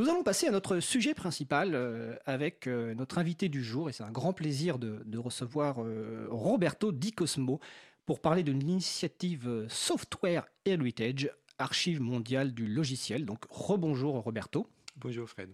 [0.00, 3.92] Nous allons passer à notre sujet principal euh, avec euh, notre invité du jour, et
[3.92, 7.60] c'est un grand plaisir de, recevoir euh, Roberto Di Cosmo
[8.06, 13.26] pour parler de l'initiative euh, Software Heritage, archive mondiale du logiciel.
[13.26, 14.66] Donc rebonjour Roberto.
[14.96, 15.50] Bonjour Fred.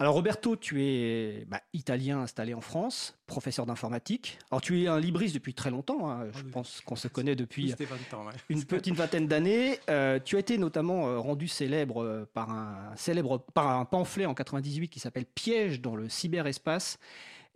[0.00, 4.38] Alors Roberto, tu es bah, italien installé en France, professeur d'informatique.
[4.50, 6.24] Alors tu es un libriste depuis très longtemps, hein.
[6.32, 6.50] je Ah oui.
[6.52, 8.26] pense qu'on se connaît depuis C'était 20 ans.
[8.26, 8.32] ouais.
[8.48, 9.78] une petite vingtaine d'années.
[9.90, 14.24] Euh, tu as été notamment euh, rendu célèbre euh, par un célèbre par un pamphlet
[14.24, 16.98] en 98 qui s'appelle Piège dans le cyberespace.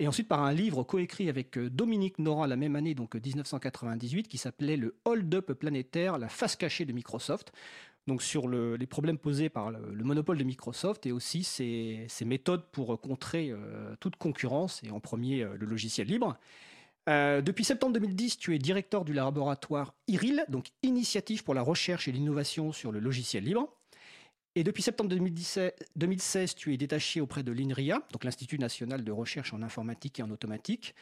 [0.01, 3.21] Et ensuite par un livre coécrit avec euh, Dominique Nora la même année, donc euh,
[3.25, 7.53] 1998, qui s'appelait Le Hold-up planétaire, la face cachée de Microsoft.
[8.07, 12.07] Donc sur le- les problèmes posés par le, le monopole de Microsoft et aussi ses,
[12.27, 16.37] méthodes pour euh, contrer euh, toute concurrence et en premier euh, le logiciel libre.
[17.07, 22.13] Depuis septembre 2010, tu es directeur du laboratoire IRIL, donc Initiative pour la recherche et
[22.13, 23.71] l'innovation sur le logiciel libre.
[24.55, 29.13] Et depuis septembre 2017 2016, tu es détaché auprès de l'INRIA, donc l'Institut national de
[29.13, 30.95] recherche en informatique et en automatique.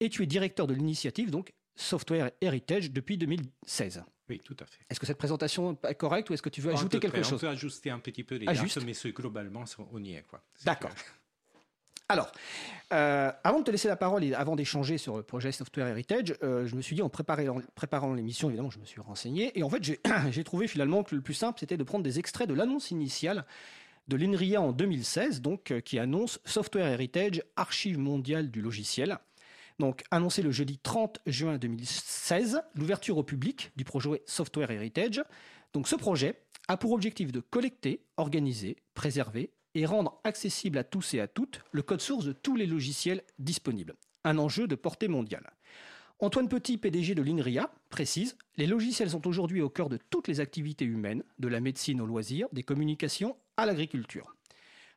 [0.00, 4.02] Et tu es directeur de l'initiative, donc Software Heritage, depuis 2016.
[4.28, 4.80] Oui, tout à fait.
[4.90, 7.30] Est-ce que cette présentation est correcte ou est-ce que tu veux ajouter près, quelque On
[7.30, 10.24] chose peut ajuster un petit peu les dates, mais globalement, on y est.
[10.64, 10.90] D'accord.
[12.08, 12.30] Alors,
[12.92, 16.36] euh, avant de te laisser la parole et avant d'échanger sur le projet Software Heritage,
[16.42, 19.56] euh, je me suis dit, en préparant, préparant l'émission, évidemment, je me suis renseigné.
[19.58, 22.18] Et en fait, j'ai j'ai trouvé finalement que le plus simple, c'était de prendre des
[22.20, 23.44] extraits de l'annonce initiale
[24.06, 29.18] de l'INRIA en 2016, donc, euh, qui annonce Software Heritage, archive mondiale du logiciel.
[29.78, 35.22] Donc, annoncé le jeudi 30 juin 2016, l'ouverture au public du projet Software Heritage.
[35.74, 41.14] Donc, ce projet a pour objectif de collecter, organiser, préserver et rendre accessible à tous
[41.14, 43.94] et à toutes le code source de tous les logiciels disponibles.
[44.24, 45.52] Un enjeu de portée mondiale.
[46.18, 50.40] Antoine Petit, PDG de l'INRIA, précise Les logiciels sont aujourd'hui au cœur de toutes les
[50.40, 54.35] activités humaines, de la médecine au loisir, des communications à l'agriculture.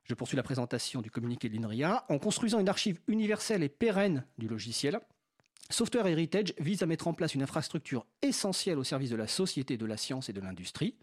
[0.04, 2.06] Je poursuis la présentation du communiqué de l'INRIA.
[2.10, 5.00] En construisant une archive universelle et pérenne du logiciel,
[5.70, 9.78] Software Heritage vise à mettre en place une infrastructure essentielle au service de la société,
[9.78, 10.96] de la science et de l'industrie.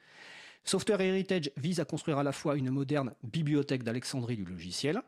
[0.64, 5.00] Software Heritage vise à construire à la fois une moderne bibliothèque d'Alexandrie du logiciel,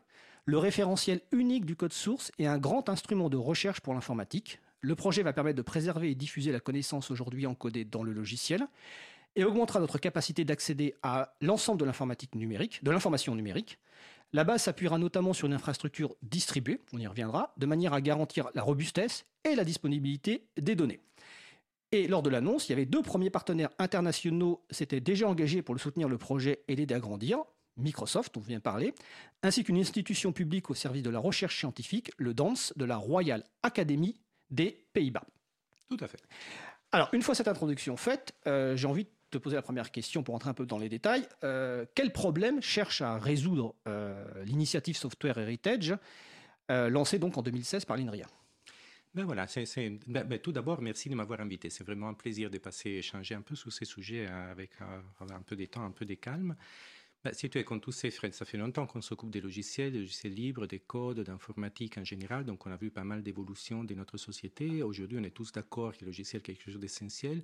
[0.45, 4.61] le référentiel unique du code source et un grand instrument de recherche pour l'informatique.
[4.79, 8.65] Le projet va permettre de préserver et diffuser la connaissance aujourd'hui encodée dans le logiciel
[9.39, 13.79] et augmentera notre capacité d'accéder à l'ensemble de l'informatique numérique, de l'information numérique.
[14.33, 18.49] La base s'appuiera notamment sur une infrastructure distribuée, on y reviendra, de manière à garantir
[18.53, 20.99] la robustesse et la disponibilité des données.
[21.93, 25.73] Et lors de l'annonce, il y avait deux premiers partenaires internationaux s'étaient déjà engagés pour
[25.73, 27.39] le soutenir le projet et l'aider à grandir.
[27.77, 28.93] Microsoft, on vient de parler,
[29.41, 33.45] ainsi qu'une institution publique au service de la recherche scientifique, le DANS de la Royal
[33.63, 34.19] Academy
[34.51, 35.23] des Pays-Bas.
[35.87, 36.21] Tout à fait.
[36.91, 40.23] Alors, une fois cette introduction faite, euh, j'ai envie de te poser la première question
[40.23, 41.27] pour entrer un peu dans les détails.
[41.43, 45.95] Euh, quel problème cherche à résoudre euh, l'initiative Software Heritage,
[46.71, 48.27] euh, lancée donc en 2016 par l'INRIA?
[49.15, 49.47] Ben voilà,
[50.07, 51.71] ben- ben tout d'abord, merci de m'avoir invité.
[51.71, 55.01] C'est vraiment un plaisir de passer échanger un peu sur ces sujets euh, avec euh,
[55.31, 56.55] un peu de temps, un peu de calme.
[57.23, 59.91] Ben, si tu es comme tous ces Fred, ça fait longtemps qu'on s'occupe des logiciels,
[59.91, 62.45] des logiciels libres, des codes, d'informatique en général.
[62.45, 64.83] Donc, on a vu pas mal d'évolutions de notre société.
[64.83, 67.43] Aujourd'hui, on est tous d'accord que le logiciel est quelque chose d'essentiel.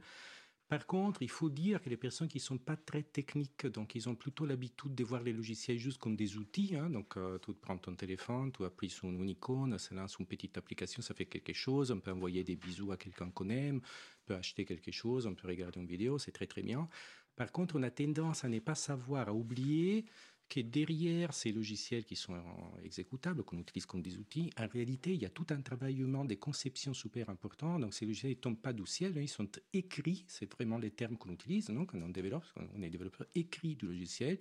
[0.68, 3.94] Par contre, il faut dire que les personnes qui ne sont pas très techniques, donc
[3.94, 6.76] ils ont plutôt l'habitude de voir les logiciels juste comme des outils.
[6.76, 6.90] hein.
[6.90, 10.58] donc, euh, tu prends ton téléphone, tu appuies sur une icône, ça lance une petite
[10.58, 11.92] application, ça fait quelque chose.
[11.92, 15.36] On peut envoyer des bisous à quelqu'un qu'on aime, on peut acheter quelque chose, on
[15.36, 16.90] peut regarder une vidéo, c'est très très bien.
[17.36, 20.06] Par contre, on a tendance à ne pas savoir, à oublier
[20.50, 22.40] que derrière ces logiciels qui sont euh,
[22.84, 26.26] exécutables, qu'on utilise comme des outils, en réalité, il y a tout un travail humain
[26.26, 27.80] des conceptions super important.
[27.80, 30.92] Donc, ces logiciels ne tombent pas du ciel, hein, ils sont écrits, c'est vraiment les
[30.92, 32.46] termes qu'on utilise non, quand on développe,
[32.76, 34.40] on est développeur écrit du logiciel.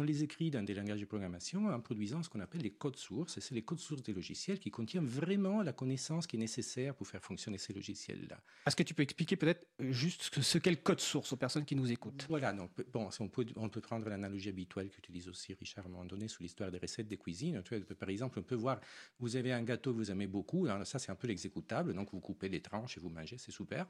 [0.00, 2.96] On les écrit dans des langages de programmation en produisant ce qu'on appelle les codes
[2.96, 3.36] sources.
[3.36, 6.94] Et c'est les codes sources des logiciels qui contiennent vraiment la connaissance qui est nécessaire
[6.94, 8.40] pour faire fonctionner ces logiciels-là.
[8.64, 11.64] Est-ce que tu peux expliquer peut-être euh, juste ce, qu'est le code source aux personnes
[11.64, 12.26] qui nous écoutent?
[12.28, 12.52] Voilà,
[12.92, 16.28] bon, on peut, on peut prendre l'analogie habituelle qu'utilise aussi Richard à un moment donné
[16.28, 17.60] sur l'histoire des recettes de cuisine.
[17.64, 18.80] Tu vois, par exemple, on peut voir,
[19.18, 22.12] vous avez un gâteau que vous aimez beaucoup, alors ça c'est un peu l'exécutable, donc
[22.12, 23.88] vous coupez les tranches et vous mangez, c'est super.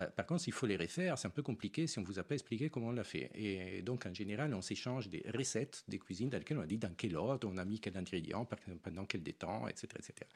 [0.00, 2.18] Euh, par contre, s'il faut les refaire, c'est un peu compliqué si on ne vous
[2.18, 3.30] a pas expliqué comment on l'a fait.
[3.34, 6.78] Et donc, en général, on s'échange des recettes des cuisines dans lesquelles on a dit
[6.78, 8.44] dans quel ordre, on a mis quel ingrédient,
[8.82, 9.88] pendant quel temps, etc.
[9.98, 10.26] etc.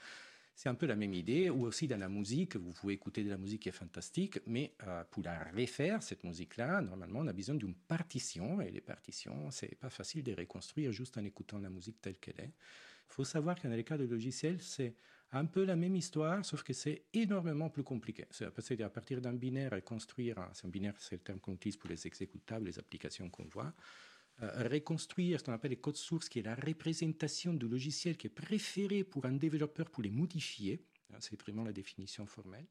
[0.55, 3.31] C'est un peu la même idée, ou aussi dans la musique, vous pouvez écouter de
[3.31, 7.33] la musique qui est fantastique, mais euh, pour la refaire, cette musique-là, normalement, on a
[7.33, 11.71] besoin d'une partition, et les partitions, c'est pas facile de reconstruire juste en écoutant la
[11.71, 12.53] musique telle qu'elle est.
[13.09, 14.97] Il faut savoir que dans les cas de logiciels, c'est
[15.33, 18.27] un peu la même histoire, sauf que c'est énormément plus compliqué.
[18.31, 21.41] C'est parce que à partir d'un binaire et construire, un- un binaire, c'est le terme
[21.41, 23.75] qu'on utilise pour les exécutables, les applications qu'on voit.
[24.43, 28.29] euh, reconstruire ce qu'on appelle les codes sources, qui est la représentation du logiciel qui
[28.29, 30.87] est préféré pour un développeur pour les modifier.
[31.13, 32.67] Hein, c'est vraiment la définition formelle.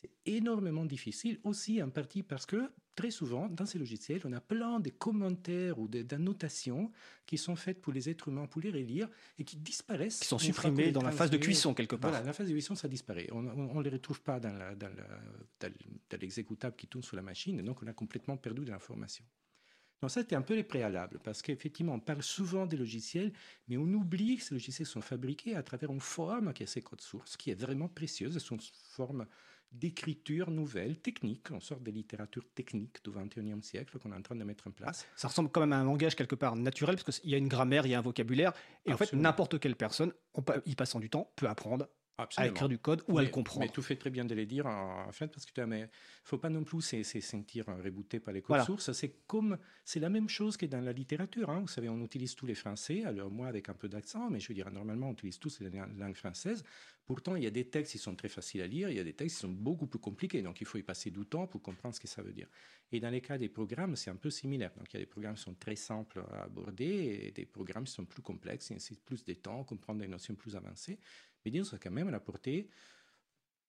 [0.00, 4.40] C'est énormément difficile aussi en partie parce que très souvent dans ces logiciels, on a
[4.40, 6.90] plein de commentaires ou d'annotations
[7.24, 9.08] qui sont faites pour les êtres humains pour les relire
[9.38, 10.20] et qui disparaissent.
[10.20, 12.10] Qui sont supprimés dans la phase de cuisson quelque part.
[12.10, 13.28] Voilà, la phase de cuisson, ça disparaît.
[13.32, 14.52] On ne les retrouve pas dans
[16.20, 19.24] l'exécutable qui tourne sur la machine, et donc on a complètement perdu de l'information.
[20.02, 23.32] Donc ça, c'était un peu les préalables, parce qu'effectivement, on parle souvent des logiciels,
[23.66, 26.82] mais on oublie que ces logiciels sont fabriqués à travers une forme qui est ces
[26.82, 28.36] codes sources, qui est vraiment précieuse.
[28.38, 28.60] C'est une
[28.90, 29.26] forme
[29.72, 34.36] d'écriture nouvelle, technique, en sorte de littérature technique du XXIe siècle qu'on est en train
[34.36, 35.06] de mettre en place.
[35.16, 37.48] Ça ressemble quand même à un langage quelque part naturel, parce qu'il y a une
[37.48, 38.52] grammaire, il y a un vocabulaire,
[38.84, 40.12] et en fait, n'importe quelle personne,
[40.64, 43.60] y passant du temps, peut apprendre à écrire du code ou à le comprendre.
[43.60, 45.86] Mais tout fait très bien de le dire, en fait, parce que tu ne
[46.24, 48.92] faut pas non plus se, sentir rebooté par les codes sources.
[48.92, 51.50] C'est comme, c'est la même chose que dans la littérature.
[51.50, 51.60] Hein.
[51.60, 54.48] Vous savez, on utilise tous les français, alors moi avec un peu d'accent, mais je
[54.48, 55.68] veux dire, normalement, on utilise tous la
[55.98, 56.64] langue française.
[57.06, 59.04] Pourtant, il y a des textes qui sont très faciles à lire, il y a
[59.04, 61.62] des textes qui sont beaucoup plus compliqués, donc il faut y passer du temps pour
[61.62, 62.48] comprendre ce que ça veut dire.
[62.90, 64.72] Et dans les cas des programmes, c'est un peu similaire.
[64.76, 67.84] Donc il y a des programmes qui sont très simples à aborder et des programmes
[67.84, 70.98] qui sont plus complexes, et nécessitent plus de temps, comprendre des notions plus avancées.
[71.46, 72.68] Mais disons, quand même la portée,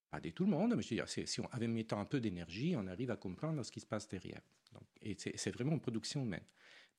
[0.09, 2.19] pas de tout le monde, mais je veux dire, si on avait mis un peu
[2.19, 4.41] d'énergie, on arrive à comprendre ce qui se passe derrière.
[4.73, 6.41] Donc, et c'est vraiment une production humaine.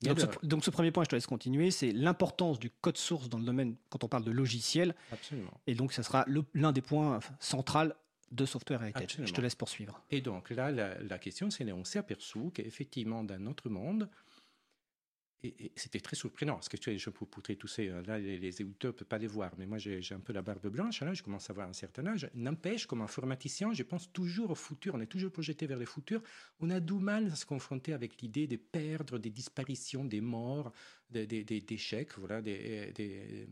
[0.02, 3.28] Donc, ce, donc, ce, premier point, je te laisse continuer, c'est l'importance du code source
[3.28, 4.94] dans le domaine, quand on parle de logiciel.
[5.10, 5.50] Absolument.
[5.66, 7.88] Et donc, ça sera l'un des points centraux
[8.30, 9.18] de Software Heritage.
[9.24, 10.00] Je te laisse poursuivre.
[10.10, 14.08] Et donc, là, la, la question, c'est on s'est aperçu qu'effectivement, dans notre monde,
[15.44, 17.88] et, c'était très surprenant, parce que tu sais, je peux poutrer tous ces.
[17.88, 20.42] Euh, là, les, les ne peuvent pas les voir, mais moi, j'ai un peu la
[20.42, 22.28] barbe blanche, là, je commence à avoir un certain âge.
[22.34, 26.22] N'empêche, comme informaticien, je pense toujours au futur, on est toujours projeté vers le futur.
[26.58, 30.72] On a du mal à se confronter avec l'idée de perdre, des disparitions, des morts,
[31.10, 33.46] des, échecs, voilà, des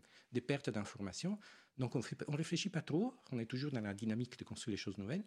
[0.45, 1.39] pertes d'informations.
[1.79, 4.79] Donc, on ne réfléchit pas trop, on est toujours dans la dynamique de construire les
[4.79, 5.25] choses nouvelles.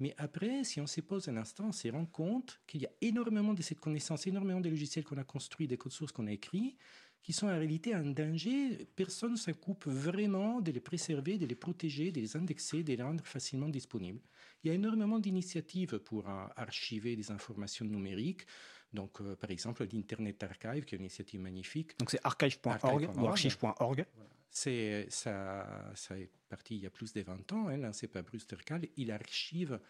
[0.00, 2.90] Mais après, si on se pose un instant, on se rend compte qu'il y a
[3.02, 6.32] énormément de cette connaissance, énormément de logiciels qu'on a construits, des codes sources qu'on a
[6.32, 6.76] écrits,
[7.22, 8.88] qui sont en réalité un danger.
[8.96, 13.02] Personne ne s'occupe vraiment de les préserver, de les protéger, de les indexer, de les
[13.02, 14.20] rendre facilement disponibles.
[14.64, 16.26] Il y a énormément d'initiatives pour
[16.56, 18.46] archiver des informations numériques.
[18.92, 21.96] Donc, euh, par exemple, l'Internet Archive, qui est une initiative magnifique.
[21.98, 24.06] Donc, c'est archive.org ou archive.org.
[24.50, 28.24] C'est, ça, ça est parti il y a plus de 20 ans, hein, lancé par
[28.24, 28.86] Bruce Tercal.
[28.96, 29.80] Il archive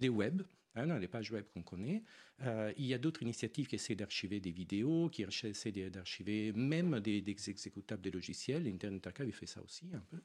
[0.00, 0.42] les web,
[0.74, 2.02] hein, les pages web qu'on connaît.
[2.42, 6.98] Euh, il y a d'autres initiatives qui essaient d'archiver des vidéos, qui essaient d'archiver même
[7.00, 8.66] des, exécutables des logiciels.
[8.66, 10.20] Internet Archive fait ça aussi un peu.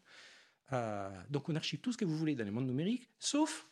[0.74, 3.70] Euh, donc on archive tout ce que vous voulez dans le monde numérique, sauf,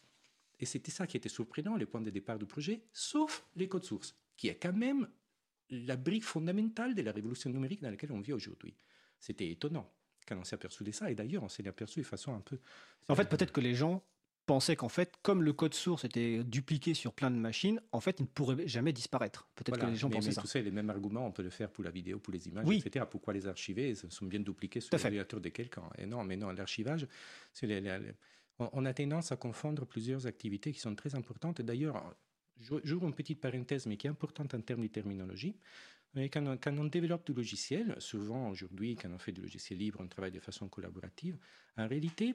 [0.60, 3.84] et c'était ça qui était surprenant, les points de départ du projet, sauf les codes
[3.84, 5.10] sources, qui est quand même
[5.70, 8.76] la brique fondamentale de la révolution numérique dans laquelle on vit aujourd'hui.
[9.26, 9.92] C'était étonnant
[10.28, 11.10] quand on s'est aperçu de ça.
[11.10, 12.60] Et d'ailleurs, on s'est aperçu de façon un peu.
[13.10, 14.04] En fait, peut-être que les gens
[14.46, 18.20] pensaient qu'en fait, comme le code source était dupliqué sur plein de machines, en fait,
[18.20, 19.50] il ne pourrait jamais disparaître.
[19.56, 20.44] Peut-être que les gens pensaient ça.
[20.44, 23.04] Tu les mêmes arguments, on peut le faire pour la vidéo, pour les images, etc.
[23.10, 23.90] Pourquoi les archiver?
[23.90, 25.90] Ils sont bien dupliqués sur l'ordinateur de quelqu'un.
[25.98, 27.08] Et non, mais non, l'archivage,
[28.60, 31.64] on a tendance à confondre plusieurs activités qui sont très importantes.
[31.64, 32.16] D'ailleurs,
[32.84, 35.58] j'ouvre une petite parenthèse, mais qui est importante en termes de terminologie.
[36.16, 40.08] Mais quand on, développe du logiciel, souvent aujourd'hui, quand on fait du logiciel libre, on
[40.08, 41.38] travaille de façon collaborative.
[41.78, 42.34] En réalité,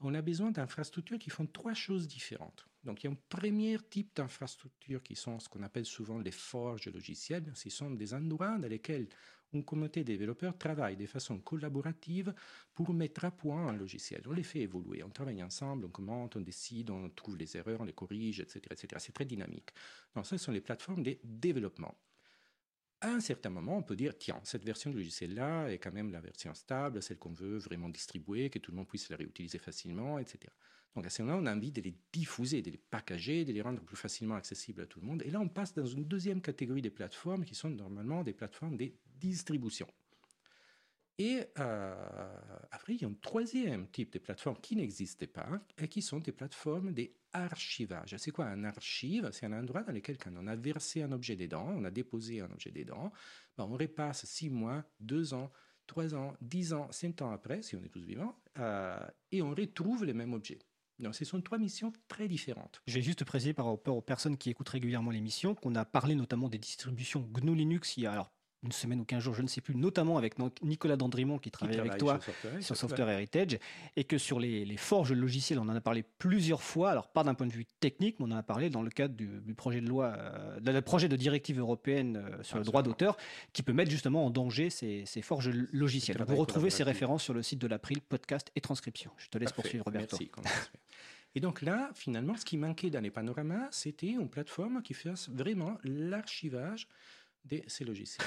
[0.00, 2.66] on a besoin d'infrastructures qui font trois choses différentes.
[2.84, 6.30] Donc, il y a un premier type d'infrastructures qui sont ce qu'on appelle souvent les
[6.30, 7.52] forges logicielles.
[7.54, 9.08] Ce sont des endroits dans lesquels
[9.52, 12.34] une communauté de développeurs travaille de façon collaborative
[12.74, 14.22] pour mettre à point un logiciel.
[14.26, 17.80] On les fait évoluer, on travaille ensemble, on commente, on décide, on trouve les erreurs,
[17.82, 18.60] on les corrige, etc.
[18.70, 18.88] etc.
[18.98, 19.70] C'est très dynamique.
[20.14, 21.94] Donc, ce sont les plateformes de développement
[23.00, 26.10] à un certain moment, on peut dire, tiens, cette version du logiciel-là est quand même
[26.10, 29.58] la version stable, celle qu'on veut vraiment distribuer, que tout le monde puisse la réutiliser
[29.58, 30.52] facilement, etc.
[30.94, 33.62] Donc à ce moment-là, on a envie de les diffuser, de les packager, de les
[33.62, 35.22] rendre plus facilement accessibles à tout le monde.
[35.24, 38.76] Et là, on passe dans une deuxième catégorie des plateformes qui sont normalement des plateformes
[38.76, 39.86] de distribution.
[41.18, 41.94] Et euh,
[42.70, 46.20] après, il y a un troisième type de plateforme qui n'existait pas et qui sont
[46.20, 46.94] des plateformes
[47.34, 48.14] d'archivage.
[48.18, 49.28] C'est quoi un archive?
[49.32, 52.40] C'est un endroit dans lequel, quand on a versé un objet dedans, on a déposé
[52.40, 53.12] un objet dedans,
[53.56, 55.50] ben on repasse six mois, deux ans,
[55.88, 58.96] trois ans, dix ans, cinq ans après, si on est tous vivants, euh,
[59.32, 60.60] et on retrouve les mêmes objets.
[61.00, 62.82] Donc, ce sont trois missions très différentes.
[62.86, 66.14] Je vais juste préciser par rapport aux personnes qui écoutent régulièrement l'émission qu'on a parlé
[66.14, 68.32] notamment des distributions GNU Linux il y a
[68.64, 71.78] une semaine ou quinze jours, je ne sais plus, notamment avec Nicolas Dandrimont qui travaille,
[71.78, 72.18] avec toi
[72.60, 73.58] sur Software, Heritage,
[73.96, 77.34] et que sur les, forges logicielles, on en a parlé plusieurs fois, alors pas d'un
[77.34, 79.88] point de vue technique, mais on en a parlé dans le cadre du, projet de
[79.88, 83.16] loi, euh, projet de directive européenne euh, sur le droit d'auteur,
[83.52, 86.16] qui peut mettre justement en danger ces, forges logicielles.
[86.26, 89.10] Vous retrouvez ces références sur le site de l'April, podcast et transcription.
[89.18, 90.16] Je te laisse poursuivre, Roberto.
[90.18, 90.30] Merci.
[91.34, 95.28] Et donc là, finalement, ce qui manquait dans les panoramas, c'était une plateforme qui fasse
[95.28, 96.88] vraiment l'archivage
[97.44, 98.26] de ces logiciels.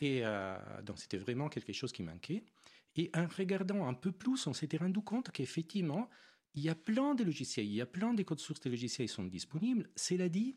[0.00, 2.44] Et euh, donc c'était vraiment quelque chose qui manquait.
[2.96, 6.08] Et en regardant un peu plus, on s'était rendu compte qu'effectivement,
[6.54, 9.08] il y a plein de logiciels, il y a plein de codes sources de logiciels
[9.08, 9.88] qui sont disponibles.
[9.94, 10.56] Cela dit,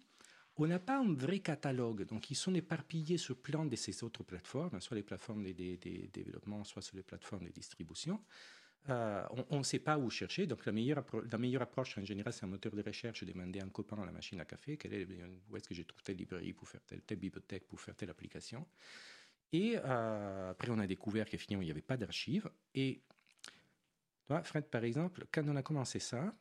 [0.55, 4.23] on n'a pas un vrai catalogue, donc ils sont éparpillés sur plein de ces autres
[4.23, 8.21] plateformes, soit les plateformes de, développement, soit sur les plateformes de distribution.
[8.89, 12.49] Euh, on ne sait pas où chercher, donc la meilleure, approche en général, c'est un
[12.49, 15.07] moteur de recherche, demander à un copain à la machine à café, quelle est,
[15.49, 18.65] où est-ce que j'ai trouvé telle librairie pour faire telle bibliothèque pour faire telle application.
[19.51, 22.49] Et euh, après, on a découvert qu'effectivement, il n'y avait pas d'archives.
[22.75, 23.01] Et
[24.27, 26.35] toi, Fred, par exemple, quand on a commencé ça,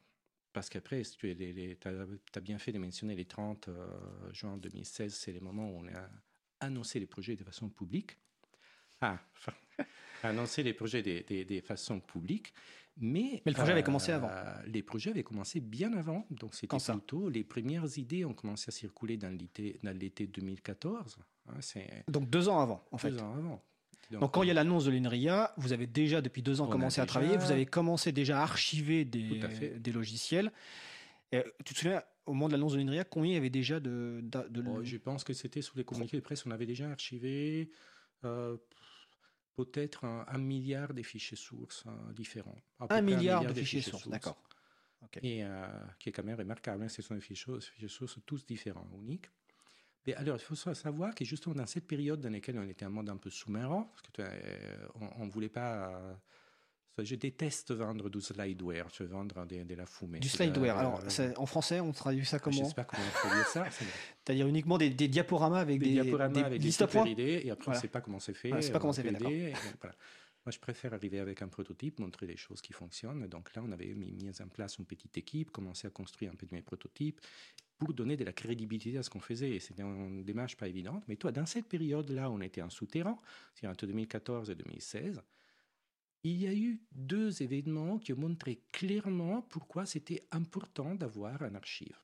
[0.53, 5.41] parce qu'après, tu as, bien fait de mentionner les 30 euh, juin 2016, c'est le
[5.41, 6.09] moment où on a
[6.61, 8.19] annoncé les projets de façon publique?
[9.01, 9.21] Ah,
[10.23, 12.53] annoncé les projets de, de, façon publique.
[13.01, 14.29] Mais, mais le projet avait commencé avant.
[14.31, 16.27] Euh, les projets avaient commencé bien avant.
[16.31, 17.29] Donc, c'était plutôt.
[17.29, 21.19] Les premières idées ont commencé à circuler dans l'été 2014.
[21.49, 21.53] Hein,
[22.09, 23.11] donc deux ans avant, en fait.
[23.11, 23.63] Deux ans avant.
[24.11, 27.01] Donc, quand il y a l'annonce de l'INRIA, vous avez déjà depuis deux ans commencé
[27.01, 29.41] à travailler, vous avez commencé déjà à archiver des,
[29.79, 30.51] des logiciels.
[31.31, 33.81] Et, tu te souviens, au moment de l'annonce de l'INRIA, combien il y avait déjà
[33.81, 34.21] de...
[34.23, 37.71] de, oh, je pense que c'était sous les communiqués de presse, on avait déjà archivé
[38.25, 38.57] euh,
[39.65, 42.59] peut-être un, milliard de fichiers sources euh, différents.
[42.91, 44.41] Un milliard, de fichiers, sources, d'accord.
[45.23, 45.67] Et euh,
[45.99, 49.31] qui est quand même remarquable, hein, ce sont des fichiers, fichiers sources tous différents, uniques
[50.17, 53.11] alors, il faut savoir que justement dans cette période dans laquelle on était en mode
[53.11, 54.89] un peu sous-marin, parce que euh,
[55.19, 56.19] on ne voulait pas.
[56.99, 60.19] Euh, je déteste vendre du slideware, je vendre de, la fumée.
[60.19, 60.79] Du slideware.
[60.79, 61.01] alors,
[61.37, 63.65] en français, on traduit ça comment Je ne sais pas comment on traduit ça.
[64.25, 66.87] C'est-à-dire uniquement des, diaporamas avec des, diaporamas avec des à
[67.19, 68.51] et après on ne sait pas comment c'est fait.
[68.51, 69.53] ne sait pas comment c'est fait,
[70.45, 73.27] Moi, je préfère arriver avec un prototype, montrer les choses qui fonctionnent.
[73.27, 76.37] Donc là, on avait mis, mis en place une petite équipe, commencé à construire un
[76.37, 77.21] peu de mes prototypes
[77.79, 79.51] pour donner de la crédibilité à ce qu'on faisait.
[79.51, 81.05] Et c'était une démarche pas évidente.
[81.07, 83.19] Mais toi, dans cette période-là, on était en souterrain,
[83.55, 85.23] c'est entre 2014 et 2016.
[86.25, 91.55] Il y a eu deux événements qui ont montré clairement pourquoi c'était important d'avoir un
[91.55, 91.97] archive.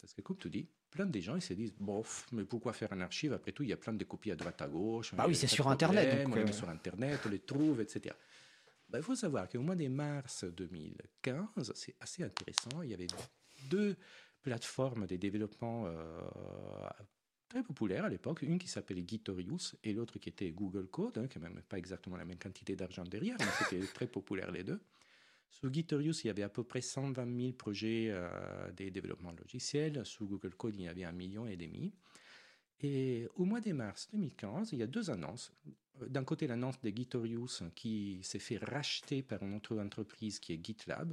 [0.00, 2.92] Parce que, comme tu dis, plein de gens ils se disent bof, mais pourquoi faire
[2.92, 3.32] un archive?
[3.32, 5.14] Après tout, il y a plein de copies à droite à gauche.
[5.14, 6.26] Bah oui, c'est sur Internet.
[6.26, 6.52] on les met euh.
[6.52, 8.14] sur Internet, on les trouve, etc.
[8.88, 13.08] Bah, il faut savoir qu'au mois de mars 2015, c'est assez intéressant, il y avait
[13.68, 13.96] deux
[14.42, 16.20] plateformes de développement euh,
[17.48, 21.26] très populaires à l'époque, une qui s'appelait Gitorius et l'autre qui était Google Code, hein,
[21.26, 24.64] qui n'a même pas exactement la même quantité d'argent derrière, mais c'était très populaire les
[24.64, 24.80] deux.
[25.50, 30.04] Sur Gitorius, il y avait à peu près 120 000 projets euh, de développement logiciel.
[30.04, 31.92] Sur Google Code, il y avait un million et demi.
[32.80, 35.52] Et au mois de mars 2015, il y a deux annonces.
[36.06, 40.64] D'un côté, l'annonce de Gitorius qui s'est fait racheter par une autre entreprise qui est
[40.64, 41.12] GitLab.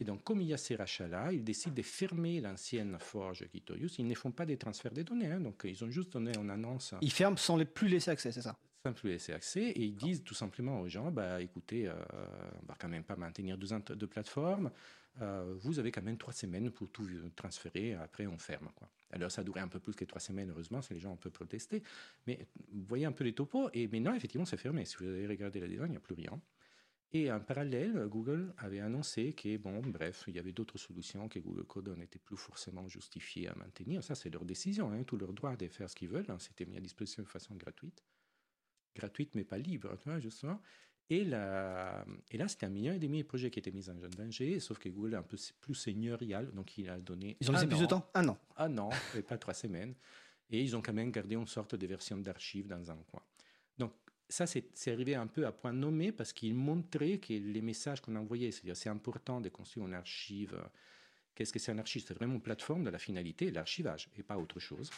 [0.00, 3.98] Et donc, comme il y a ces rachats-là, ils décident de fermer l'ancienne forge Gitorius.
[3.98, 5.40] Ils ne font pas des transferts de données, hein.
[5.40, 6.94] donc ils ont juste donné une annonce.
[7.00, 8.56] Ils ferment sans les plus laisser accès, c'est ça?
[8.84, 11.94] Sans plus laisser accès, et ils disent tout simplement aux gens, bah, écoutez, euh,
[12.62, 14.70] on va quand même pas maintenir deux, deux plateformes,
[15.20, 18.68] euh, vous avez quand même trois semaines pour tout transférer, après on ferme.
[18.76, 18.88] Quoi.
[19.10, 21.16] Alors ça a duré un peu plus que trois semaines, heureusement, si les gens ont
[21.16, 21.82] peu protester,
[22.28, 24.84] mais vous voyez un peu les topos, et maintenant, effectivement, c'est fermé.
[24.84, 26.40] Si vous avez regardé la design, il n'y a plus rien.
[27.12, 31.38] Et en parallèle, Google avait annoncé que, bon, bref, il y avait d'autres solutions que
[31.38, 34.04] Google Code n'était plus forcément justifié à maintenir.
[34.04, 36.30] Ça, c'est leur décision, hein, tout leur droit de faire ce qu'ils veulent.
[36.30, 36.38] Hein.
[36.38, 38.04] C'était mis à disposition de façon gratuite.
[38.94, 40.60] Gratuite, mais pas libre, tu vois, justement.
[41.10, 43.94] Et là, et là c'était un million et demi de projets qui étaient mis en
[43.94, 47.38] danger, sauf que Google est un peu plus seigneurial, donc il a donné.
[47.40, 48.10] Ils ont laissé plus de temps?
[48.12, 48.38] Un an.
[48.58, 49.94] Un an, et pas trois semaines.
[50.50, 53.22] Et ils ont quand même gardé une sorte de version d'archives dans un coin.
[54.28, 58.14] Ça, c'est arrivé un peu à point nommé parce qu'il montrait que les messages qu'on
[58.16, 60.62] envoyait, c'est-à-dire c'est important de construire une archive.
[61.34, 62.04] Qu'est-ce que c'est un archive?
[62.06, 64.90] C'est vraiment une plateforme de la finalité, l'archivage, et pas autre chose.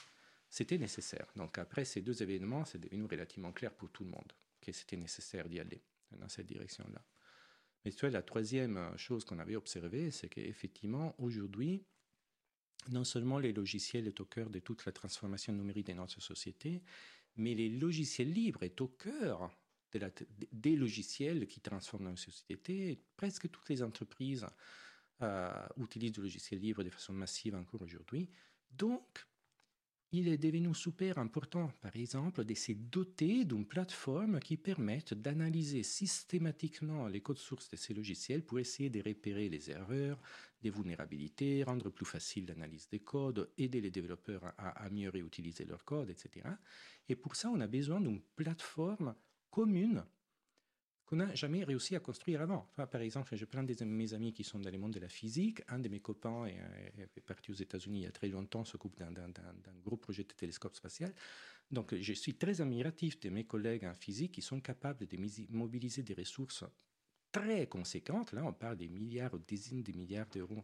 [0.49, 1.27] C'était nécessaire.
[1.37, 4.97] Donc après ces deux événements, c'est devenu relativement clair pour tout le monde que c'était
[4.97, 5.81] nécessaire d'y aller
[6.19, 7.01] dans cette direction-là.
[7.85, 11.85] Mais tu vois, la troisième chose qu'on avait observée, c'est qu'effectivement, aujourd'hui,
[12.89, 16.83] non seulement les logiciels sont au cœur de toute la transformation numérique de notre société,
[17.37, 19.51] mais les logiciels libres est au cœur
[20.53, 23.03] des logiciels qui transforment notre société.
[23.17, 24.47] Presque toutes les entreprises
[25.23, 28.31] euh, utilisent du logiciel libre de façon massive encore aujourd'hui.
[28.71, 29.27] Donc,
[30.13, 35.85] il est devenu super important, par exemple, de se doter d'une plateforme qui permette d'analyser
[35.85, 40.21] systématiquement les codes sources de ces logiciels pour essayer de repérer les erreurs,
[40.63, 45.65] les vulnérabilités, rendre plus facile l'analyse des codes, aider les développeurs à, à mieux réutiliser
[45.65, 46.49] leurs codes, etc.
[47.09, 49.15] Et pour ça, on a besoin d'une plateforme
[49.51, 50.05] commune
[51.11, 52.69] qu'on n'a jamais réussi à construire avant.
[52.77, 55.09] par exemple, je prends des de mes amis qui sont dans le monde de la
[55.09, 55.61] physique.
[55.67, 59.33] Un de mes copains est, parti aux États-Unis il y a très longtemps, s'occupe d'un
[59.85, 61.13] gros projet de télescope spatial.
[61.73, 65.17] Donc, je suis très admiratif de mes collègues en physique qui sont capables de
[65.51, 66.65] mobiliser des ressources
[67.33, 68.33] très conséquentes.
[68.33, 70.63] Là, on parle des milliards, des dizaines de milliards d'euros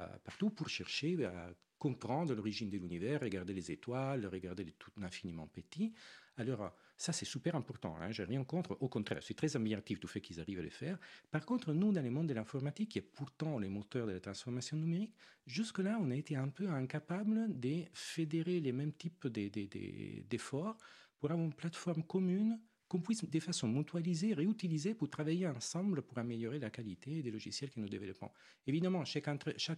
[0.00, 4.90] euh, partout pour chercher à comprendre l'origine de l'univers, regarder les étoiles, regarder les tout
[5.00, 5.94] infiniment petits.
[6.36, 7.96] Alors, ça, c'est super important.
[8.00, 8.76] Hein, J'ai rien contre.
[8.80, 10.98] Au contraire, c'est très admiratif du fait qu'ils arrivent à le faire.
[11.30, 14.20] Par contre, nous, dans le monde de l'informatique, qui est pourtant les moteurs de la
[14.20, 15.14] transformation numérique,
[15.46, 20.76] jusque-là, on a été un peu incapable de fédérer les mêmes types d'efforts
[21.20, 26.18] pour avoir une plateforme commune qu'on puisse de façon mutualisée, réutiliser pour travailler ensemble pour
[26.18, 28.30] améliorer la qualité des logiciels que nous développons.
[28.66, 29.28] Évidemment, chaque,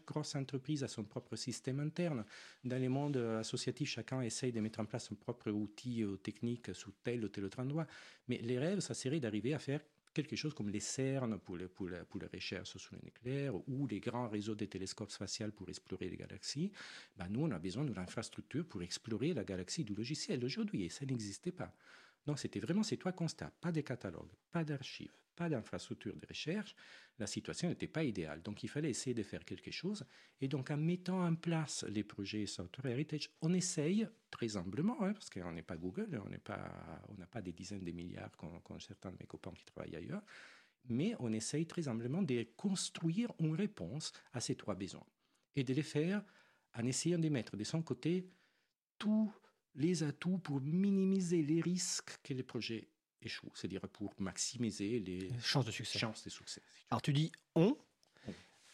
[0.07, 2.25] grosse entreprise a son propre système interne.
[2.65, 6.75] Dans le monde associatif, chacun essaye de mettre en place son propre outil euh, technique
[6.75, 7.87] sous tel ou tel autre endroit.
[8.29, 9.81] Mais les rêves, ça serait d'arriver à faire
[10.13, 14.01] quelque chose comme les CERN pour, les, la, pour recherche sur le nucléaire ou les
[14.01, 16.73] grands réseaux de télescopes spatials pour explorer les galaxies.
[17.17, 20.89] Ben, nous, on a besoin d'une infrastructure pour explorer la galaxie du logiciel aujourd'hui et
[20.89, 21.75] ça n'existait pas.
[22.27, 26.75] Donc c'était vraiment ces trois constats, pas de catalogue, pas d'archives, pas d'infrastructure de recherche.
[27.19, 30.05] La situation n'était pas idéale, donc il fallait essayer de faire quelque chose.
[30.41, 35.13] Et donc en mettant en place les projets Software Heritage, on essaye très humblement, hein,
[35.13, 39.17] parce qu'on n'est pas Google, on n'a pas des dizaines de milliards comme, certains de
[39.19, 40.23] mes copains qui travaillent ailleurs,
[40.89, 45.07] mais on essaye très humblement de construire une réponse à ces trois besoins
[45.57, 46.23] et de les faire
[46.75, 48.31] en essayant de mettre de son côté
[48.99, 49.33] tout
[49.75, 52.89] les atouts pour minimiser les risques que les projets
[53.23, 55.99] échouent, c'est-à-dire pour maximiser les chances de succès.
[55.99, 57.77] Chances de succès Alors tu dis on.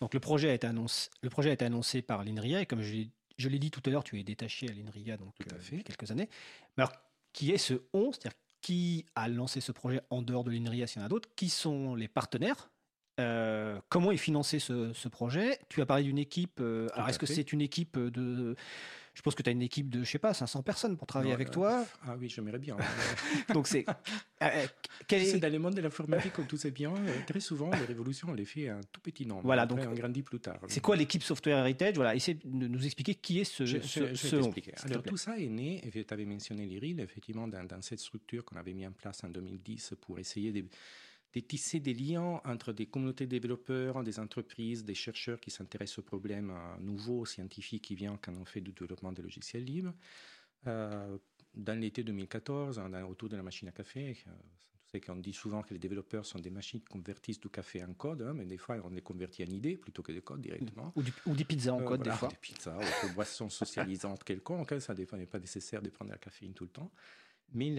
[0.00, 2.83] Donc le projet a été annoncé, le projet a été annoncé par l'INRIA et comme
[2.83, 5.61] je, l'ai dit tout à l'heure, tu es détaché à l'INRIA donc tout à euh,
[5.61, 5.83] fait.
[5.83, 6.29] quelques années.
[6.76, 6.93] Mais alors
[7.33, 8.12] qui est ce on?
[8.12, 11.29] C'est-à-dire qui a lancé ce projet en dehors de l'INRIA s'il y en a d'autres?
[11.35, 12.71] Qui sont les partenaires?
[13.19, 15.59] Euh, comment est financé ce, projet?
[15.69, 16.61] Tu as parlé d'une équipe.
[16.61, 18.56] Euh, alors, est-ce que c'est une équipe de.
[19.17, 21.33] Je pense que tu as une équipe de, je sais pas, 500 personnes pour travailler
[21.33, 21.87] avec toi.
[22.07, 22.76] Ah oui, j'aimerais bien.
[23.55, 23.87] Donc, c'est.
[24.43, 24.67] Euh,
[25.09, 25.39] est...
[25.39, 26.93] dans le monde de l'informatique, comme tout sait bien,
[27.26, 29.41] très souvent, les révolutions, on les fait un tout petit nombre.
[29.43, 29.81] Voilà, donc.
[29.89, 30.59] On grandit plus tard.
[30.69, 31.95] C'est quoi l'équipe Software Heritage?
[31.95, 33.65] Voilà, essaie de nous expliquer qui est ce.
[33.65, 37.81] Je, ce, Alors, tout ça est né, et tu avais mentionné l'IRIL, effectivement, dans, dans
[37.81, 40.65] cette structure qu'on avait mis en place en 2010 pour essayer de
[41.34, 45.99] de tisser des liens entre des communautés de développeurs, des entreprises, des chercheurs qui s'intéressent
[45.99, 49.93] aux problèmes euh, nouveaux, scientifiques qui viennent quand on fait du développement des logiciels libres.
[50.67, 51.19] Euh,
[51.54, 54.30] dans l'été 2014, autour de la machine à café, euh,
[54.86, 57.93] c'est qu'on dit souvent que les développeurs sont des machines qui convertissent du café en
[57.95, 60.93] code, hein, mais des fois on les convertit en idées plutôt que de code directement.
[60.97, 62.28] Ou, ou des pizzas en code, des fois.
[62.28, 66.19] Des pizzas, ou des boissons socialisantes quelconques, hein, ça n'est pas nécessaire de prendre la
[66.19, 66.91] caféine tout le temps.
[67.52, 67.71] Mais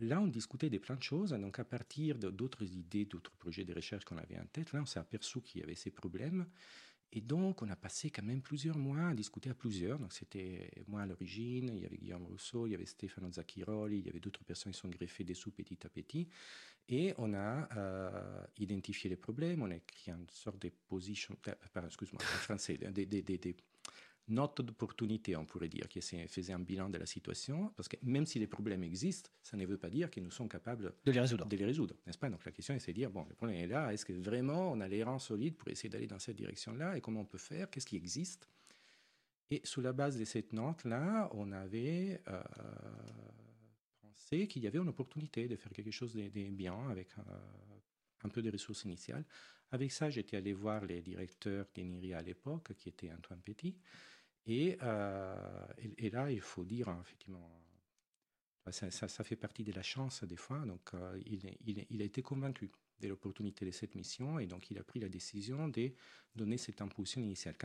[0.00, 1.30] là, on discutait de plein de choses.
[1.30, 4.86] Donc, à partir d'autres idées, d'autres projets de recherche qu'on avait en tête, là, on
[4.86, 6.46] s'est aperçu qu'il y avait ces problèmes.
[7.16, 10.00] Et donc, on a passé quand même plusieurs mois à discuter à plusieurs.
[10.00, 13.98] Donc, c'était moi à l'origine, il y avait Guillaume Rousseau, il y avait Stefano Zacchiroli,
[13.98, 16.28] il y avait d'autres personnes qui sont greffées dessous petit à petit.
[16.88, 21.54] Et on a euh, identifié les problèmes, on a écrit une sorte de position, euh,
[21.72, 23.54] pardon, excuse-moi, en français, des,
[24.28, 28.26] note d'opportunité, on pourrait dire, qui faisait un bilan de la situation, parce que même
[28.26, 31.20] si les problèmes existent, ça ne veut pas dire que nous sommes capables de les
[31.20, 31.46] résoudre.
[31.46, 32.30] De les résoudre, n'est-ce pas?
[32.30, 34.80] Donc la question est de dire, bon, le problème est là, est-ce que vraiment on
[34.80, 37.70] a les rangs solides pour essayer d'aller dans cette direction-là, et comment on peut faire,
[37.70, 38.48] qu'est-ce qui existe?
[39.50, 42.42] Et sous la base de cette note-là, on avait euh,
[44.00, 47.22] pensé qu'il y avait une opportunité de faire quelque chose de, bien avec euh,
[48.24, 49.24] un peu de ressources initiales.
[49.70, 53.76] Avec ça, j'étais allé voir les directeurs d'Eniria à l'époque, qui était Antoine Petit,
[54.48, 55.66] euh,
[55.98, 57.50] et, là, il faut dire, hein, effectivement,
[58.70, 60.58] ça, ça, fait partie de la chance des fois.
[60.66, 64.84] Donc, euh, il, a été convaincu de l'opportunité de cette mission et donc il a
[64.84, 65.92] pris la décision de
[66.34, 67.56] donner cette impulsion initiale.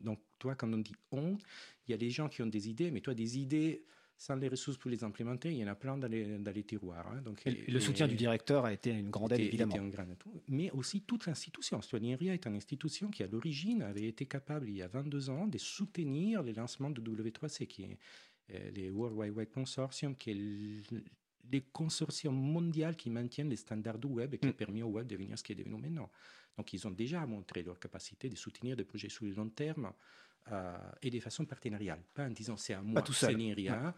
[0.00, 1.38] Donc, toi, quand on dit on,
[1.86, 3.84] il y a des gens qui ont des idées, mais toi, des idées
[4.22, 6.62] sans les ressources pour les implémenter, il y en a plein dans les, dans les
[6.62, 7.08] tiroirs.
[7.08, 7.22] Hein.
[7.22, 9.74] Donc, le soutien du directeur a été une grande aide, évidemment.
[9.74, 10.04] Un grand
[10.46, 11.82] mais aussi toute l'institution.
[11.82, 15.48] Stoigneria est une institution qui, à l'origine, avait été capable, il y a 22 ans,
[15.48, 17.98] de soutenir le lancement de W3C, qui est
[18.54, 21.02] euh, les World Wide Web Consortium, qui est
[21.50, 24.52] les consortiums mondiaux qui maintiennent les standards du web et qui ont mm.
[24.52, 26.08] permis au web de devenir ce qui est devenu maintenant.
[26.56, 29.92] Donc, ils ont déjà montré leur capacité de soutenir des projets sur le long terme
[31.02, 32.02] et de façon partenariale.
[32.14, 33.94] Pas en disant c'est à moi, c'est l'INRIA,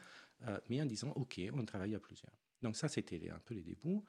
[0.69, 2.33] mais en disant OK, on travaille à plusieurs.
[2.63, 4.01] Donc ça, c'était un peu les débuts.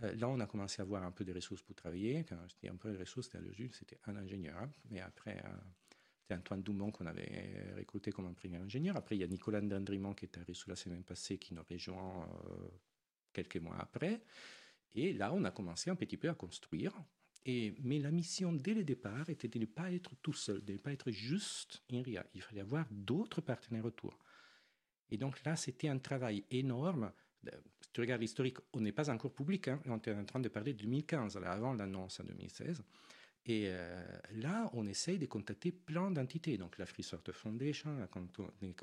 [0.00, 2.24] là, on a commencé à avoir un peu de ressources pour travailler.
[2.28, 4.58] Quand je dis un peu de ressources, c'était le c'était un ingénieur.
[4.58, 4.70] Hein.
[4.90, 5.42] Mais après,
[6.26, 8.96] c'était Antoine Doumont qu'on avait recruté comme un premier ingénieur.
[8.96, 11.62] Après, il y a Nicolas Dandrimont qui est arrivé sous la semaine passée, qui nous
[11.70, 12.68] rejoint euh,
[13.32, 14.20] quelques mois après.
[14.96, 16.92] Et là, on a commencé un petit peu à construire.
[17.46, 20.78] Mais la mission dès le départ était de ne pas être tout seul, de ne
[20.78, 22.26] pas être juste INRIA.
[22.34, 24.18] Il fallait avoir d'autres partenaires autour.
[25.10, 27.12] Et donc là, c'était un travail énorme.
[27.80, 29.68] Si tu regardes l'historique, on n'est pas encore public.
[29.68, 32.82] Hein, on est en train de parler de 2015, avant l'annonce en 2016.
[33.48, 34.04] Et euh,
[34.34, 36.58] là, on essaye de contacter plein d'entités.
[36.58, 37.96] Donc, la Free Software Foundation,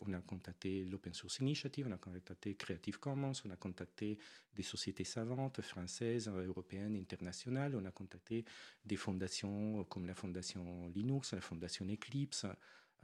[0.08, 4.18] on a, contacté l'Open Source Initiative, on a contacté Creative Commons, on a contacté
[4.56, 8.46] des sociétés savantes françaises, européennes, internationales, on a contacté
[8.86, 12.46] des fondations comme la Fondation Linux, la Fondation Eclipse,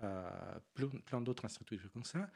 [0.02, 0.60] euh,
[1.06, 2.30] plein, d'autres structures comme ça,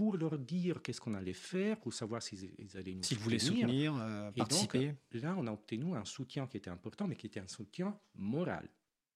[0.00, 3.94] pour leur dire qu'est-ce qu'on allait faire, pour savoir s'ils allaient nous S'ils voulaient soutenir,
[3.96, 4.94] euh, participer.
[5.12, 8.66] là, on a obtenu un soutien qui était important, mais qui était un soutien moral,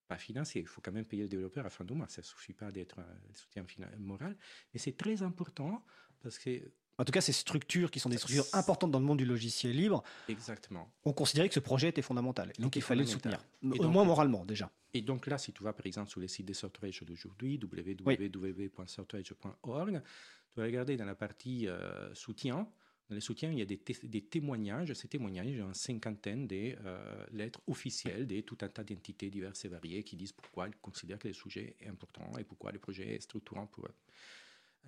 [0.07, 0.61] pas financier.
[0.61, 2.07] Il faut quand même payer le développeur à fin du mois.
[2.09, 3.64] Ça ne suffit pas d'être un soutien
[3.97, 4.37] moral.
[4.75, 5.83] Mais c'est très important
[6.20, 9.18] parce que en tout cas, ces structures qui sont des structures importantes dans le monde
[9.18, 10.92] du logiciel libre, Exactement.
[11.04, 12.52] on considérait que ce projet était fondamental.
[12.59, 14.70] Donc il fallait le soutenir, au moins moralement déjà.
[14.92, 20.02] Et donc là, si tu vas par exemple sur les sites de Sortage d'aujourd'hui, www.sortage.org,
[20.50, 22.68] tu vas regarder dans la partie euh, soutien.
[23.09, 23.76] Dans les soutiens, il y a des,
[24.22, 24.94] témoignages.
[24.94, 28.85] Ces témoignages, il y a une cinquantaine de euh, lettres officielles de tout un tas
[28.85, 32.44] d'entités diverses et variées qui disent pourquoi ils considèrent que le sujet est important et
[32.44, 33.94] pourquoi le projet est structurant pour eux.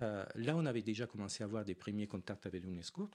[0.01, 3.09] Euh, là, on avait déjà commencé à avoir des premiers contacts avec l'UNESCO,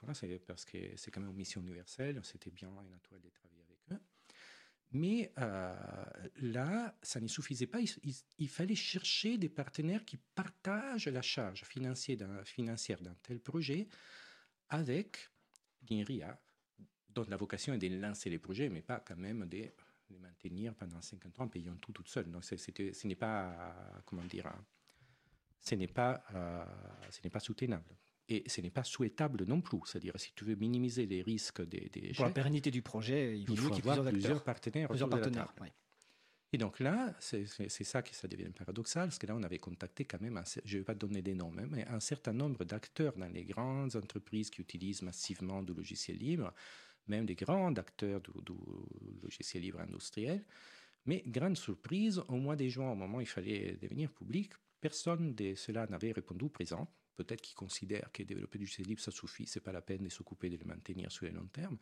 [0.47, 3.79] parce que c'est quand même une mission universelle, c'était bien et naturel de travailler avec
[3.92, 4.05] eux.
[4.95, 5.75] Mais euh,
[6.37, 7.79] là, ça ne suffisait pas.
[8.38, 13.88] Il, fallait chercher des partenaires qui partagent la charge financière d'un tel projet
[14.68, 15.31] avec
[15.88, 16.38] l'INRIA,
[17.09, 19.73] dont la vocation est de lancer les projets, mais pas quand même de
[20.11, 22.31] les maintenir pendant 50 ans en payant tout toute seule.
[22.31, 24.53] Donc, ce n'est pas, comment dire,
[25.62, 26.64] ce n'est pas, euh,
[27.11, 27.96] ce n'est pas soutenable.
[28.29, 29.79] Et ce n'est pas souhaitable non plus.
[29.87, 33.46] C'est-à-dire, si tu veux minimiser les risques des, des Pour la pérennité du projet, il,
[33.46, 34.88] faut, avoir plusieurs, partenaires.
[34.88, 35.53] Plusieurs partenaires
[36.53, 40.05] Et donc là, c'est ça que ça devient paradoxal, parce que là, on avait contacté
[40.05, 43.14] quand même, je ne vais pas donner des noms, hein, mais un certain nombre d'acteurs
[43.16, 46.53] dans les grandes entreprises qui utilisent massivement du logiciel libre,
[47.09, 50.44] même des grands acteurs du, du logiciel libre industriel.
[51.07, 55.35] Mais grande surprise, au mois de juin, au moment où il fallait devenir public, personne
[55.35, 56.87] de cela n'avait répondu présent.
[57.16, 60.09] Peut-être qu'ils considèrent que développer du logiciel libre, ça suffit, c'est pas la peine de
[60.09, 61.79] s'occuper de le maintenir sur le long terme.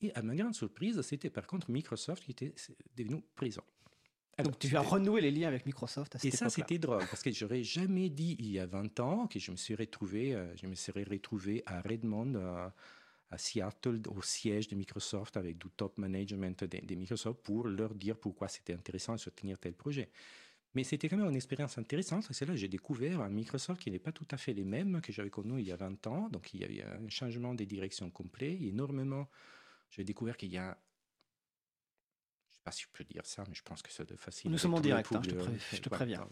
[0.00, 2.54] Et à ma grande surprise, c'était par contre Microsoft qui était
[2.96, 3.64] devenu présent.
[4.42, 7.22] Donc tu as renoué les liens avec Microsoft à cette Et ça, c'était drôle, parce
[7.22, 10.56] que j'aurais jamais dit il y a 20 ans que je me serais retrouvé, euh,
[10.56, 12.68] je me serais retrouvé à Redmond, euh,
[13.30, 17.94] à Seattle, au siège de Microsoft, avec du top management de, de Microsoft, pour leur
[17.94, 20.08] dire pourquoi c'était intéressant de soutenir tel projet.
[20.74, 22.26] Mais c'était quand même une expérience intéressante.
[22.30, 25.00] C'est là que j'ai découvert un Microsoft qui n'est pas tout à fait les mêmes
[25.02, 26.28] que j'avais connu il y a 20 ans.
[26.30, 28.58] Donc, il y avait un changement des directions complet.
[28.62, 29.28] énormément.
[29.90, 30.78] J'ai découvert qu'il y a.
[32.50, 34.50] Je ne sais pas si je peux dire ça, mais je pense que c'est facile.
[34.50, 36.26] Nous sommes en direct, hein, je, te préviens.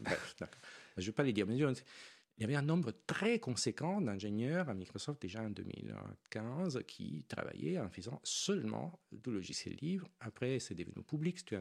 [0.97, 1.47] je ne vais pas les dire.
[1.47, 7.25] Mais il y avait un nombre très conséquent d'ingénieurs à Microsoft déjà en 2015 qui
[7.29, 10.09] travaillaient en faisant seulement du logiciel libre.
[10.21, 11.39] Après, c'est devenu public.
[11.39, 11.61] C'est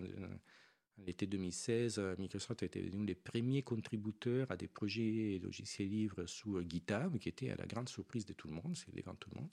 [1.06, 6.62] L'été 2016, euh, Microsoft était l'un des premiers contributeurs à des projets logiciels libres sous
[6.68, 9.50] GitHub, qui était à la grande surprise de tout le monde, c'est tout le monde.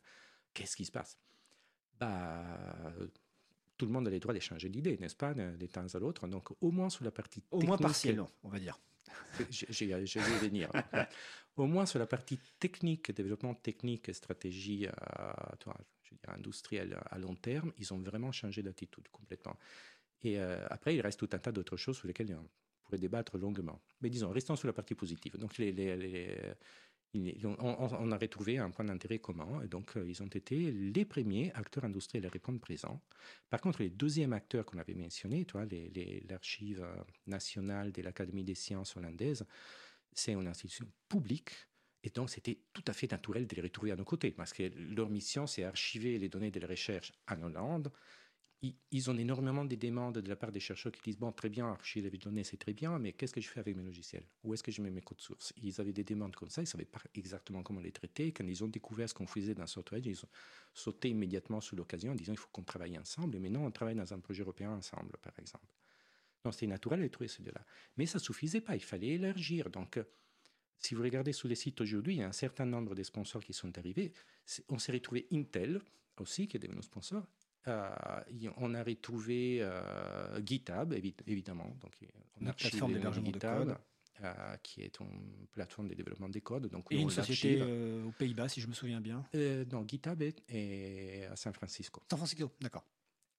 [0.55, 1.19] Qu'est-ce qui se passe?
[2.01, 2.93] Bah,
[3.77, 6.27] Tout le monde a le droit d'échanger d'idées, n'est-ce pas, de temps à l'autre.
[6.27, 8.79] Donc, au moins sur la partie Au moins partiellement, on va dire.
[9.51, 10.05] J'ai vais
[10.49, 10.71] venir.
[11.57, 14.87] au moins sur la partie technique, développement technique et stratégie
[16.29, 19.57] industrielle à long terme, ils ont vraiment changé d'attitude complètement.
[20.23, 22.49] Et euh, après, il reste tout un tas d'autres choses sur lesquelles on
[22.85, 23.81] pourrait débattre longuement.
[24.01, 25.37] Mais disons, restons sur la partie positive.
[25.37, 25.53] Donc,
[27.15, 31.53] on, a retrouvé un point d'intérêt commun, et donc euh, ils ont été les premiers
[31.55, 33.01] acteurs industriels à répondre présent.
[33.51, 35.47] Par contre, les deuxièmes acteurs qu'on avait mentionnés,
[36.29, 36.87] l'archive
[37.27, 39.47] nationale de l'Académie des sciences hollandaise,
[40.13, 41.53] c'est une institution publique
[42.07, 44.71] et donc, c'était tout à fait naturel de les retrouver à nos côtés, parce que
[44.95, 47.91] leur mission, c'est archiver les données de la recherche en Hollande,
[48.91, 51.67] ils ont énormément de demandes de la part des chercheurs qui disent Bon, très bien,
[51.67, 54.25] archiver les données, c'est très bien, mais qu'est-ce que je fais avec mes logiciels?
[54.43, 55.53] Où est-ce que je mets mes codes sources?
[55.63, 58.33] Ils avaient des demandes comme ça, ils ne savaient pas exactement comment les traiter.
[58.33, 60.29] Quand ils ont découvert ce qu'on faisait dans SoftwareEdge, ils ont
[60.73, 63.39] sauté immédiatement sur l'occasion en disant Il faut qu'on travaille ensemble.
[63.39, 65.67] Mais non, on travaille dans un projet européen ensemble, par exemple.
[66.45, 67.65] Donc c'était naturel de trouver ces deux-là.
[67.97, 69.69] Mais ça suffisait pas, il fallait élargir.
[69.69, 69.99] Donc,
[70.79, 73.43] si vous regardez sur les sites aujourd'hui, il y a un certain nombre de sponsors
[73.43, 74.13] qui sont arrivés.
[74.69, 75.81] On s'est retrouvé Intel
[76.21, 77.27] aussi, qui est devenu sponsor.
[77.67, 79.67] On a retrouvé
[80.45, 80.95] GitHub,
[81.27, 81.77] évidemment.
[81.81, 81.93] Donc,
[82.41, 83.77] on a plateforme d'hébergement de code.
[84.25, 86.69] Euh, qui est une plateforme de développement des codes.
[86.71, 89.23] Donc, et une société euh, aux Pays-Bas, si je me souviens bien.
[89.35, 92.03] Euh, non, GitHub est, à San Francisco.
[92.09, 92.87] San Francisco, d'accord.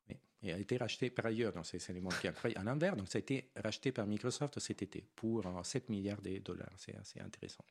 [0.08, 0.18] Oui.
[0.44, 2.62] Et a été racheté par ailleurs, donc c'est l'élément qui incroyable.
[2.62, 6.38] À l'envers, donc ça a été racheté par Microsoft cet été pour 7 milliards de
[6.38, 6.70] dollars.
[6.78, 7.64] C'est assez intéressant.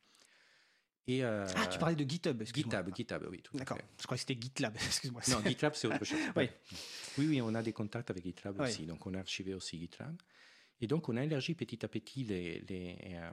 [1.08, 3.78] Et ah, tu parlais de GitHub, GitHub, GitHub, oui, D'accord.
[4.00, 5.22] Je crois que c'était GitLab, excuse-moi.
[5.28, 6.18] Non, GitLab, c'est autre chose.
[6.36, 6.48] oui.
[7.18, 10.16] oui, oui, on a des contacts avec GitLab aussi, donc on a archivé aussi GitLab.
[10.80, 13.30] Et donc, on a élargi petit à petit les, euh,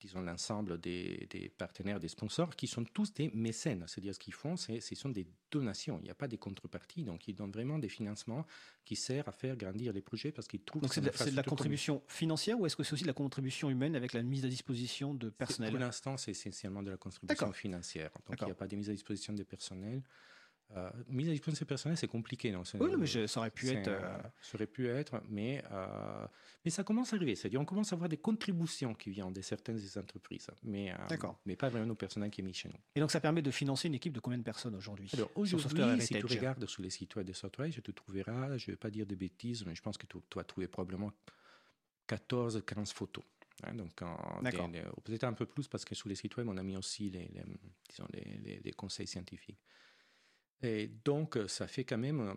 [0.00, 3.84] disons l'ensemble des, partenaires, des sponsors, qui sont tous des mécènes.
[3.86, 5.98] C'est-à-dire, ce qu'ils font, c'est, ce sont des donations.
[6.00, 7.04] Il n'y a pas de contrepartie.
[7.04, 8.46] Donc, ils donnent vraiment des financements
[8.86, 10.80] qui servent à faire grandir les projets parce qu'ils trouvent.
[10.80, 13.94] Donc, c'est de, la contribution financière ou est-ce que c'est aussi de la contribution humaine
[13.94, 18.10] avec la mise à disposition de personnel Pour l'instant, c'est essentiellement de la contribution financière.
[18.26, 20.02] Donc, il n'y a pas de mise à disposition de personnel.
[20.74, 22.50] Euh, mise à disposition personnelle, c'est compliqué.
[22.50, 23.88] Non oui, mais ça aurait pu être.
[23.88, 26.26] Euh, ça aurait pu être, mais, euh,
[26.64, 27.36] mais ça commence à arriver.
[27.36, 30.92] C'est-à-dire on commence à avoir des contributions qui viennent de certaines entreprises, mais,
[31.44, 32.78] mais pas vraiment au personnel qui est mis chez nous.
[32.96, 36.00] Et donc ça permet de financer une équipe de combien de personnes aujourd'hui Alors aujourd'hui,
[36.00, 38.76] si tu regardes sur les sites web de Software, je te trouveras, je ne vais
[38.76, 41.12] pas dire de bêtises, mais je pense que tu, tu vas trouver probablement
[42.08, 43.24] 14, 15 photos.
[43.62, 43.94] Hein, donc,
[45.04, 47.30] peut-être un peu plus parce que sur les sites web, on a mis aussi les,
[47.88, 49.58] disons, les, les conseils scientifiques.
[50.62, 52.34] Et donc, ça fait quand même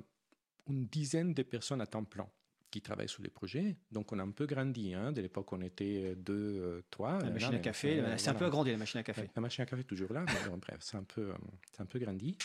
[0.68, 2.28] une dizaine de personnes à temps plein
[2.70, 3.78] qui travaillent sur les projets.
[3.92, 4.94] Donc, on a un peu grandi.
[4.94, 5.12] Hein.
[5.12, 7.20] De l'époque, on était deux, euh, trois.
[7.20, 9.30] La machine à café, c'est un peu agrandi, la machine à café.
[9.36, 11.32] La machine à café est toujours là, mais bref, c'est un, peu,
[11.80, 12.38] un peu grandi.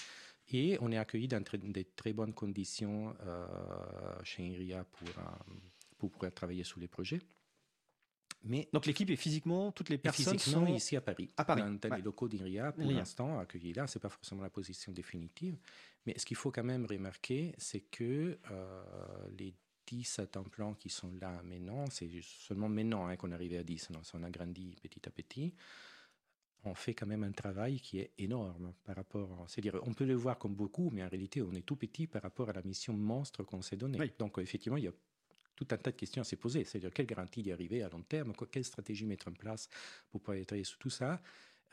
[0.53, 3.47] Et on est accueillis dans de très bonnes conditions euh,
[4.23, 5.55] chez IRIA pour, euh,
[5.99, 7.21] pour pouvoir travailler sur les projets.
[8.45, 11.31] Mais Donc l'équipe est physiquement, toutes les personnes sont ici à Paris.
[11.37, 11.63] À Paris.
[11.63, 13.87] Dans, les locaux d'IRIA, pour l'instant, accueillis là.
[13.87, 15.57] Ce n'est pas forcément la position définitive.
[16.07, 18.85] Mais ce qu'il faut quand même remarquer, c'est que euh,
[19.39, 19.55] les
[19.87, 20.45] 10 à temps
[20.79, 23.91] qui sont là maintenant, c'est seulement maintenant hein, qu'on est arrivé à 10.
[23.91, 25.55] Non, on a grandi petit à petit.
[26.67, 29.45] On fait quand même un travail qui est énorme par rapport.
[29.49, 32.23] C'est-à-dire, on peut le voir comme beaucoup, mais en réalité, on est tout petit par
[32.23, 33.99] rapport à la mission monstre qu'on s'est donnée.
[34.19, 34.93] Donc, effectivement, il y a
[35.55, 36.65] tout un tas de questions à se poser.
[36.65, 38.33] C'est-à-dire, quelle garantie d'y arriver à long terme?
[38.51, 39.69] Quelle stratégie mettre en place
[40.11, 41.21] pour pouvoir travailler sur tout ça?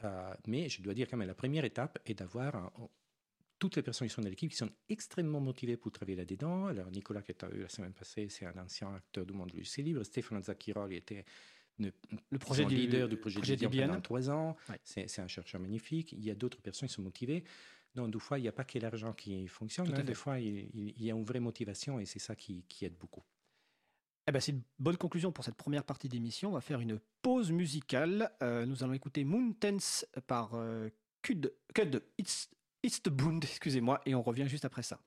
[0.03, 2.71] Euh, Mais je dois dire quand même, la première étape est d'avoir
[3.61, 6.65] toutes les personnes qui sont dans l'équipe qui sont extrêmement motivées pour travailler là-dedans.
[6.65, 9.57] Alors, Nicolas, qui est eu la semaine passée, c'est un ancien acteur du monde du
[9.57, 10.03] logiciel libre.
[10.03, 11.23] Stéphane Zakirol était
[11.77, 14.55] le projet leader du projet, projet Debian pendant trois ans.
[14.83, 16.11] C'est un chercheur magnifique.
[16.13, 17.43] Il y a d'autres personnes qui sont motivées.
[17.93, 19.93] Donc, des fois, il n'y a pas que l'argent qui fonctionne.
[19.93, 20.03] Hein.
[20.03, 23.23] Des fois, il, y a une vraie motivation et c'est ça qui, qui aide beaucoup.
[24.31, 26.51] Eh ben, c'est une bonne conclusion pour cette première partie d'émission.
[26.51, 28.31] On va faire une pause musicale.
[28.41, 30.87] Euh, nous allons écouter Mountains par euh,
[31.21, 32.01] Cud, Cud
[32.81, 35.01] Eastbound, excusez-moi, et on revient juste après ça.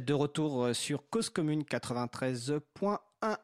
[0.00, 2.98] De retour euh, sur Cause Commune 93.1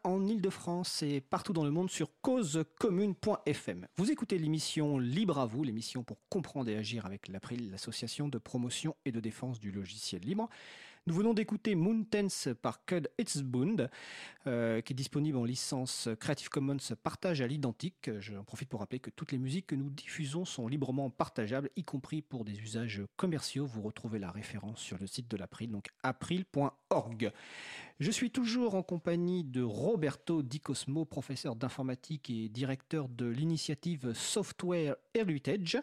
[0.05, 3.87] en Ile-de-France et partout dans le monde sur causecommune.fm.
[3.97, 8.38] Vous écoutez l'émission Libre à vous, l'émission pour comprendre et agir avec l'April, l'association de
[8.38, 10.49] promotion et de défense du logiciel libre.
[11.09, 13.91] Nous venons d'écouter Moon Tense par Cud Itzbund,
[14.47, 18.09] euh, qui est disponible en licence Creative Commons partage à l'identique.
[18.21, 21.83] J'en profite pour rappeler que toutes les musiques que nous diffusons sont librement partageables, y
[21.83, 23.67] compris pour des usages commerciaux.
[23.67, 27.33] Vous retrouvez la référence sur le site de l'April, donc april.org.
[27.99, 34.12] Je suis toujours en compagnie de Roberto Di Cosmo, professeur d'informatique et directeur de l'initiative
[34.12, 35.81] Software Heritage.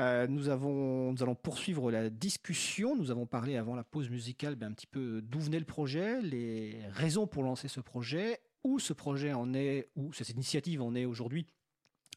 [0.00, 2.96] Euh, nous, allons poursuivre la discussion.
[2.96, 6.20] Nous avons parlé avant la pause musicale ben, un petit peu d'où venait le projet,
[6.20, 10.94] les raisons pour lancer ce projet, où ce projet en est, où cette initiative en
[10.94, 11.46] est aujourd'hui,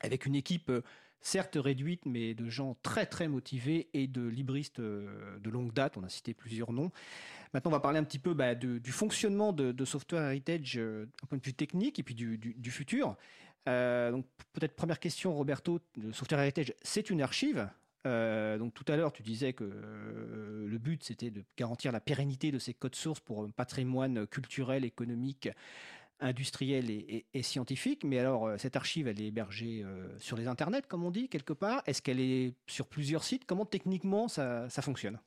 [0.01, 0.81] avec une équipe euh,
[1.21, 5.95] certes réduite, mais de gens très très motivés et de libristes euh, de longue date.
[5.95, 6.91] On a cité plusieurs noms.
[7.53, 11.39] Maintenant, on va parler un petit peu bah, du fonctionnement de, Software Heritage d'un point
[11.39, 13.15] de vue technique et puis du futur.
[13.67, 17.69] Euh, donc peut-être première question, Roberto, de Software Heritage, c'est une archive.
[18.05, 21.99] Euh, donc tout à l'heure, tu disais que euh, le but c'était de garantir la
[21.99, 25.49] pérennité de ces codes sources pour un patrimoine culturel, économique,
[26.21, 28.03] industriel et, scientifique.
[28.03, 29.85] Mais alors, cette archive, elle est hébergée
[30.17, 31.81] sur les internets, comme on dit, quelque part.
[31.85, 33.45] Est-ce qu'elle est sur plusieurs sites?
[33.45, 35.17] Comment techniquement ça, fonctionne?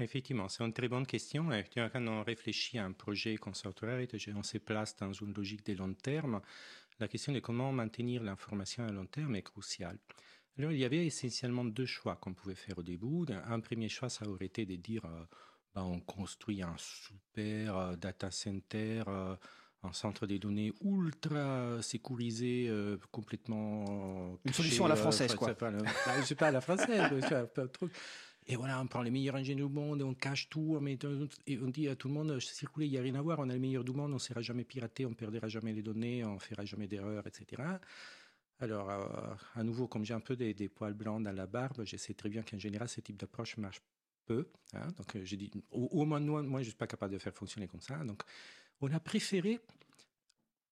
[0.00, 1.50] Effectivement, c'est une très bonne question.
[1.72, 5.64] Quand on réfléchit à un projet comme Software Heritage, on se place dans une logique
[5.64, 6.40] de long terme.
[7.00, 9.98] La question de comment maintenir l'information à long terme est cruciale.
[10.58, 13.24] Alors, il y avait essentiellement deux choix qu'on pouvait faire au début.
[13.46, 15.24] Un premier choix, ça aurait été de dire euh,
[15.74, 19.36] bah, on construit un super euh, data center, euh,
[19.84, 22.68] un centre de données ultra sécurisé,
[23.12, 23.84] complètement.
[24.44, 25.54] Une caché, solution à la française, quoi.
[25.54, 27.92] pas bah, sais pas à la française, un truc.
[28.50, 31.96] Et voilà, on prend les meilleurs ingénieurs du monde, on cache tout, on dit à
[31.96, 33.92] tout le monde, circulez, il n'y a rien à voir, on est les meilleurs du
[33.92, 36.64] monde, on ne sera jamais piraté, on ne perdra jamais les données, on ne fera
[36.64, 37.62] jamais d'erreurs, etc.
[38.58, 41.84] Alors, euh, à nouveau, comme j'ai un peu des, des poils blancs dans la barbe,
[41.84, 43.82] je sais très bien qu'en général, ce type d'approche marche
[44.24, 44.48] peu.
[44.72, 44.88] hein.
[44.96, 47.18] Donc, euh, j'ai dit, au, au moins, moi, moi, je ne suis pas capable de
[47.18, 48.02] faire fonctionner comme ça.
[48.02, 48.22] Donc,
[48.80, 49.60] on a préféré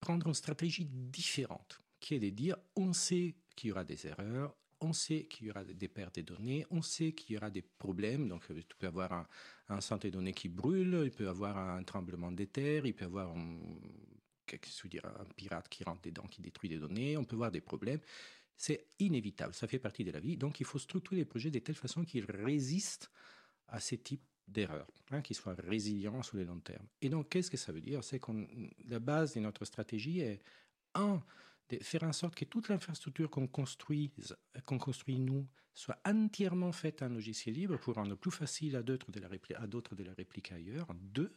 [0.01, 4.57] prendre une stratégie différente, qui est de dire, on sait qu'il y aura des erreurs,
[4.81, 7.63] on sait qu'il y aura des pertes de données, on sait qu'il y aura des
[7.63, 8.29] problèmes.
[8.29, 9.27] Donc, euh, tu peux avoir un,
[9.69, 12.95] un centre de données qui brûle, il peut y avoir un tremblement de terre, il
[12.95, 13.59] peut y avoir un,
[14.85, 18.01] dire, un pirate qui rentre dedans, qui détruit des données, on peut avoir des problèmes.
[18.57, 20.37] C'est inévitable, ça fait partie de la vie.
[20.37, 23.11] Donc, il faut structurer les projets de telle façon qu'ils résistent
[23.69, 26.87] à ces types d'erreurs, hein, qu'ils soient résilients sur le long terme.
[27.03, 28.03] Et donc, qu'est-ce que ça veut dire?
[28.05, 28.33] C'est que
[28.87, 30.41] la base de notre stratégie est,
[30.95, 31.23] un,
[31.69, 34.13] de faire en sorte que toute l'infrastructure qu'on construit,
[34.65, 39.11] qu'on construit nous, soit entièrement faite en logiciel libre pour rendre plus facile à d'autres
[39.11, 40.89] de la, répli- à d'autres de la répliquer ailleurs.
[40.95, 41.37] Deux,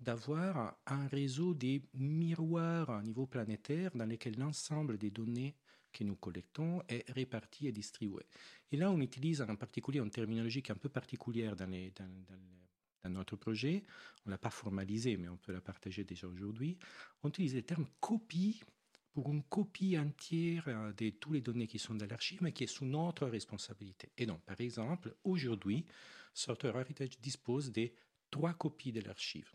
[0.00, 5.54] d'avoir un réseau des miroirs à niveau planétaire dans lesquels l'ensemble des données
[5.92, 8.24] que nous collectons est réparti et distribué.
[8.72, 11.68] Et là, on utilise en particulier une terminologie qui est un peu particulière dans
[13.04, 13.84] notre projet.
[14.24, 16.78] On ne l'a pas formalisé, mais on peut la partager déjà aujourd'hui.
[17.22, 18.62] On utilise le terme copie
[19.14, 22.64] pour une copie entière euh, de toutes les données qui sont dans l'archive, mais qui
[22.64, 24.10] est sous notre responsabilité.
[24.18, 25.86] Et donc, par exemple, aujourd'hui,
[26.34, 27.94] Software Heritage dispose des
[28.30, 29.48] trois copies de l'archive.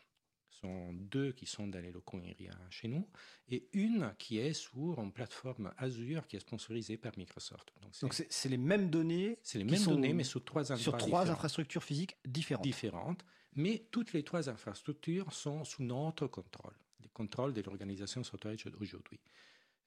[0.50, 3.08] Ce sont deux qui sont dans les locaux IRIA chez nous
[3.50, 7.72] et une qui est sur une plateforme Azure qui est sponsorisée par Microsoft.
[8.02, 11.84] Donc, c'est- les mêmes données c'est les mêmes données, mais sur trois sur trois infrastructures
[11.84, 12.63] physiques différentes.
[12.65, 16.88] différentes, mais toutes les trois infrastructures sont sous notre contrôle, le
[17.20, 19.20] contrôle de l'organisation Software aujourd'hui.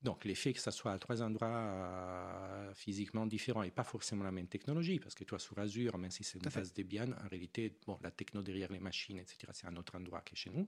[0.09, 4.33] Donc, l'effet que ce soit à trois endroits euh, physiquement différents et pas forcément la
[4.33, 7.63] même technologie, parce que toi, sur Azure, même si c'est une base Debian, en réalité,
[7.87, 10.67] bon, la techno derrière les machines, etc., c'est un autre endroit que chez nous.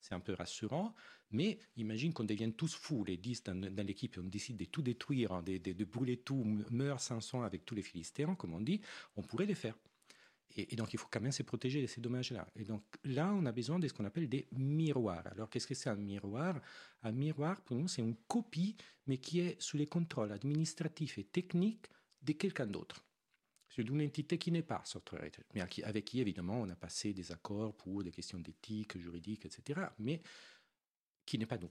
[0.00, 0.94] C'est un peu rassurant,
[1.30, 4.66] mais imagine qu'on devienne tous fous, les 10 dans, dans l'équipe, et on décide de
[4.66, 8.54] tout détruire, hein, de, de- de brûler tout, meurt Samson avec tous les Philistins, comme
[8.54, 8.80] on dit,
[9.16, 9.76] on pourrait le faire.
[10.54, 12.46] Et, donc, il faut quand même se protéger de ces dommages-là.
[12.56, 15.26] Et donc, là, on a besoin de ce qu'on appelle des miroirs.
[15.26, 16.60] Alors, qu'est-ce que c'est un miroir?
[17.02, 18.76] Un miroir, pour nous, c'est une copie,
[19.06, 21.86] mais qui est sous les contrôles administratifs et techniques
[22.22, 23.04] de quelqu'un d'autre.
[23.68, 26.68] sur une entité qui n'est pas Software Heritage, mais avec qui, avec qui, évidemment, on
[26.70, 30.22] a passé des accords pour des questions d'éthique, juridique, etc., mais
[31.26, 31.70] qui n'est pas nous.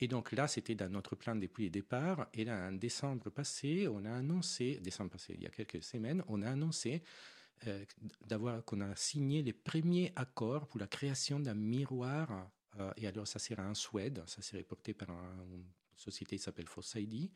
[0.00, 2.28] Et donc là, c'était dans notre plan depuis le départ.
[2.32, 6.22] Et là, en décembre passé, on a annoncé, décembre passé, il y a quelques semaines,
[6.28, 7.02] on a annoncé
[7.66, 7.84] euh,
[8.26, 12.50] d'avoir qu'on a signé les premiers accords pour la création d'un miroir.
[12.78, 14.22] euh, et alors, ça sera en Suède.
[14.26, 15.64] Ça serait porté par un- une
[15.96, 17.30] société qui s'appelle Foss ID.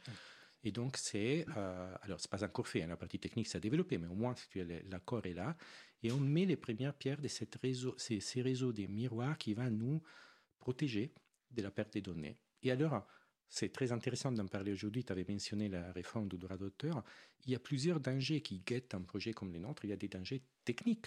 [0.64, 1.46] Et donc, c'est.
[1.56, 4.14] euh, alors, c'est pas encore fait, hein, la partie technique, c'est à développer, mais au
[4.14, 4.34] moins,
[4.90, 5.56] l'accord est là.
[6.02, 9.54] Et on met les premières pierres de cette réseau, ces, ces réseaux des miroirs qui
[9.54, 10.02] va nous
[10.58, 11.12] protéger
[11.52, 12.36] de la perte des données.
[12.62, 13.06] Et alors,
[13.49, 15.05] c'est très intéressant d'en parler aujourd'hui.
[15.05, 17.03] Tu avais mentionné la réforme du droit d'auteur.
[17.46, 19.84] Il y a plusieurs dangers qui guettent un projet comme le nôtre.
[19.84, 21.07] Il y a des dangers techniques.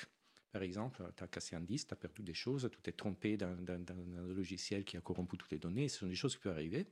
[0.51, 3.37] Par exemple, tu as cassé un disque, tu as perdu des choses, tu t'es trompé
[3.37, 5.87] dans, un logiciel qui a corrompu toutes les données.
[5.87, 6.87] Ce sont des choses qui peuvent arriver.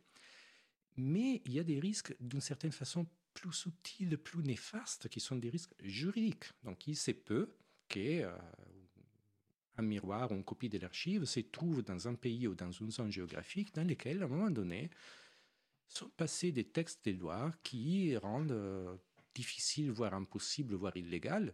[0.95, 5.35] Mais il y a des risques d'une certaine façon plus subtils, plus néfastes, qui sont
[5.35, 6.45] des risques juridiques.
[6.63, 7.53] Donc, il se peut
[7.87, 8.31] que euh,
[9.81, 13.11] miroir ou une copie de l'archive se trouve dans un pays ou dans une zone
[13.11, 14.89] géographique dans lequel, à un moment donné,
[15.89, 18.95] sont passés des textes de loi qui rendent euh,
[19.35, 21.53] difficile, voire impossible, voire illégal,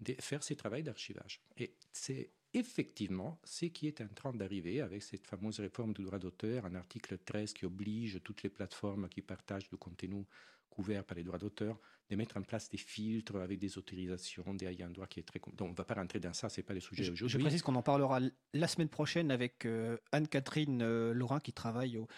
[0.00, 1.40] de faire ce travail d'archivage.
[1.56, 6.18] Et c'est effectivement ce qui est en train d'arriver avec cette fameuse réforme du droit
[6.18, 10.24] d'auteur, un article 13 qui oblige toutes les plateformes qui partagent du contenu
[10.70, 11.78] couvert par les droits d'auteur
[12.10, 15.38] de mettre en place des filtres avec des autorisations, des ayants droit qui est très...
[15.54, 17.24] Donc on ne va pas rentrer dans ça, ce n'est pas le sujet Je, je
[17.24, 17.44] aujourd'hui.
[17.46, 18.20] précise qu'on en parlera
[18.52, 22.08] la semaine prochaine avec euh, Anne-Catherine euh, Laurin qui travaille au-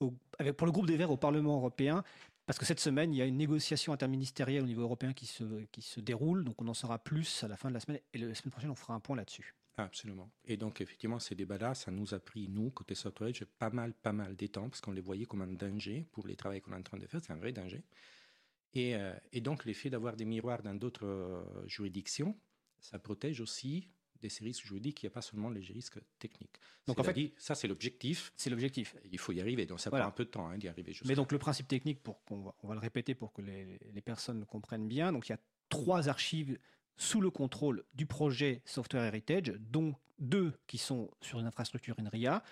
[0.00, 2.02] pour le groupe des Verts au Parlement européen.
[2.46, 6.00] Parce que cette semaine, il y a une négociation interministérielle au niveau européen qui se,
[6.00, 6.44] déroule.
[6.44, 8.00] Donc on en saura plus à la fin de la semaine.
[8.12, 9.54] Et la semaine prochaine, on fera un point là-dessus.
[9.76, 10.28] Absolument.
[10.44, 14.12] Et donc, effectivement, ces débats-là, ça nous a pris, nous, côté software, pas mal, pas
[14.12, 16.76] mal de temps, parce qu'on les voyait comme un danger pour les travaux qu'on est
[16.76, 17.20] en train de faire.
[17.22, 17.82] C'est un vrai danger.
[18.74, 22.36] Et, euh, et donc, l'effet d'avoir des miroirs dans d'autres euh, juridictions,
[22.80, 23.88] ça protège aussi
[24.20, 25.02] de ces risques juridiques.
[25.02, 26.56] Il n'y a pas seulement les risques techniques.
[26.86, 28.32] Donc, en fait- ça, c'est l'objectif.
[28.36, 28.96] C'est l'objectif.
[29.10, 29.66] Il faut y arriver.
[29.66, 30.04] Donc, ça Voilà.
[30.04, 32.40] prend un peu de temps hein, d'y arriver Mais donc le principe technique, pour qu'on
[32.42, 35.32] va, on va le répéter pour que les, les personnes le comprennent bien, donc il
[35.32, 36.58] y a trois archives
[36.96, 42.42] sous le contrôle du projet Software Heritage, dont deux qui sont sur une infrastructure INRIA,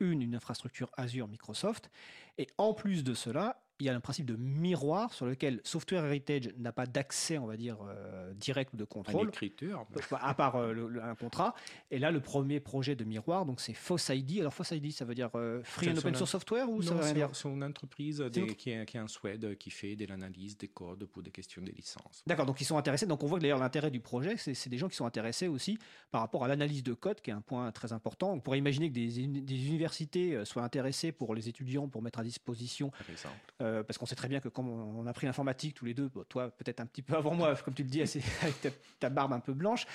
[0.00, 1.90] une une infrastructure Azure Microsoft,
[2.36, 6.04] et en plus de cela, il y a un principe de miroir sur lequel Software
[6.04, 9.86] Heritage n'a pas d'accès, on va dire, euh, direct ou de contrôle, écriture.
[10.20, 11.54] à part euh, le- un contrat.
[11.90, 14.40] Et là, le premier projet de miroir, donc c'est Foss ID.
[14.40, 16.96] Alors Foss ID, ça veut dire euh, Free and Open Source Software ou ça Non,
[16.96, 19.08] veut rien c'est dire c'est une entreprise C'est des- une- qui, est, qui est en
[19.08, 22.22] Suède qui fait de l'analyse des codes pour des questions de licence.
[22.26, 23.06] D'accord, donc ils sont intéressés.
[23.06, 25.78] Donc on voit que d'ailleurs l'intérêt du projet, c'est des gens qui sont intéressés aussi
[26.10, 28.32] par rapport à l'analyse de code, qui est un point très important.
[28.32, 32.18] On pourrait imaginer que des, des universités euh, soient intéressées pour les étudiants, pour mettre
[32.20, 33.34] à disposition, Par exemple.
[33.66, 36.08] Euh, parce qu'on sait très bien que comme on a pris l'informatique tous les deux,
[36.08, 38.70] bon, toi peut-être un petit peu avant moi, comme tu le dis, assez- avec ta,
[39.00, 39.86] ta barbe un peu blanche,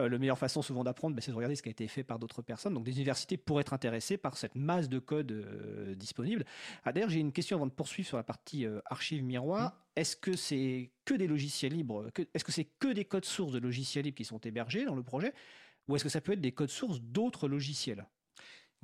[0.00, 2.04] euh, la meilleure façon souvent d'apprendre, ben, c'est de regarder ce qui a été fait
[2.04, 2.74] par d'autres personnes.
[2.74, 6.44] Donc des universités pourraient être intéressées par cette masse de code euh, disponible.
[6.84, 9.80] Ah, D'ailleurs, j'ai une question avant de poursuivre sur la partie archive miroir.
[9.96, 13.58] Est-ce que c'est que des logiciels libres Est-ce que c'est que des codes sources de
[13.58, 15.32] logiciels libres qui sont hébergés dans le projet?
[15.88, 18.06] Ou est-ce que ça peut être des codes sources d'autres logiciels?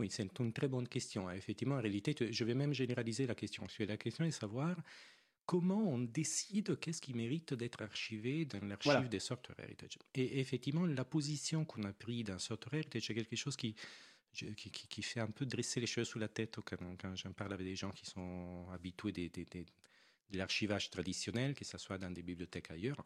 [0.01, 1.31] Oui, c'est une très bonne question.
[1.31, 3.67] Effectivement, en réalité, je vais même généraliser la question.
[3.81, 4.75] La question est de savoir
[5.47, 9.09] comment on décide qu'est-ce qui mérite d'être archivé dans l'archive Voilà.
[9.09, 9.99] des Software Heritage.
[10.15, 13.75] Et effectivement, la position qu'on a prise dans Software Heritage, c'est quelque chose qui,
[14.33, 17.33] qui, qui- qui fait un peu dresser les cheveux sous la tête quand, quand j'en
[17.33, 19.67] parle avec des gens qui sont habitués des, des- des-
[20.31, 23.05] de l'archivage traditionnel, que ce soit dans des bibliothèques ailleurs.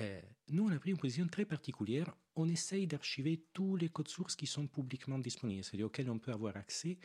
[0.00, 2.14] Euh, nous, on a pris une position très particulière.
[2.36, 6.32] On essaye d'archiver tous les codes sources qui sont publiquement disponibles, c'est-à-dire auxquels on peut
[6.32, 6.98] avoir accès.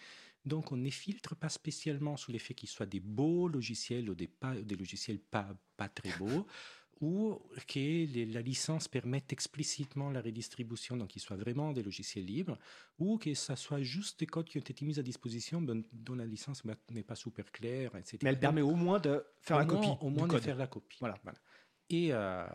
[0.45, 4.15] Donc, on ne filtre pas spécialement sur les faits qu'ils soient des beaux logiciels ou
[4.15, 6.45] des, pas, des logiciels pas, pas très beaux,
[7.01, 12.25] ou que les- la licence permette explicitement la redistribution, donc qu'ils soient vraiment des logiciels
[12.25, 12.59] libres,
[12.99, 16.15] ou que ce soit juste des codes qui ont été mis à disposition, ben, dont
[16.15, 16.61] la licence
[16.91, 18.19] n'est pas super claire, etc.
[18.21, 20.43] Mais elle permet au moins de faire Au la moins- copie Au moins de code.
[20.43, 20.97] faire la copie.
[20.99, 21.17] Voilà.
[21.93, 22.45] Et, euh,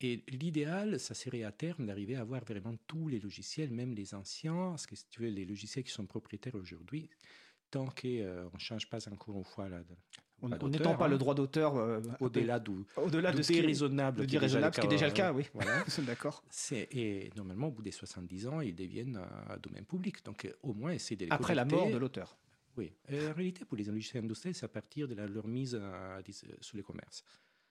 [0.00, 4.14] et l'idéal, ça serait à terme d'arriver à avoir vraiment tous les logiciels, même les
[4.14, 7.10] anciens, parce que si tu veux, les logiciels qui sont propriétaires aujourd'hui,
[7.70, 11.08] tant qu'on ne change pas encore une fois la, d'auteur, n'étant pas hein.
[11.08, 14.36] le droit d'auteur euh, au-delà du, du de ce qui est déraisonnable, le qui qui
[14.36, 15.46] est déjà le cas, oui.
[15.54, 15.82] Voilà.
[15.84, 16.44] Nous sommes d'accord.
[16.70, 20.24] Et normalement, au bout des 70 ans, ils deviennent euh, domaine public.
[20.24, 22.36] Donc, euh, au moins, essayer de Après la mort de l'auteur.
[22.76, 22.92] Oui.
[23.08, 26.20] Et en réalité, pour les logiciels industriels, c'est à partir de la- leur mise à,
[26.22, 27.24] dis- sous les commerces.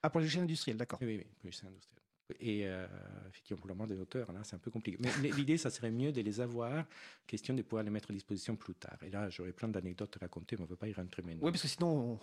[0.06, 1.00] Ah, pour les logiciels industriels, d'accord.
[1.02, 2.02] Oui, oui, oui, pour les logiciels industriels.
[2.40, 2.86] Et euh,
[3.28, 4.98] effectivement, pour le moment des auteurs, là, c'est un peu compliqué.
[5.00, 6.84] Mais l'idée, ça serait mieux de les avoir,
[7.26, 8.98] question de pouvoir les mettre à disposition plus tard.
[9.04, 11.44] Et là, j'aurais plein d'anecdotes à raconter, mais on ne veut pas y rentrer maintenant.
[11.44, 12.18] Oui, parce que sinon,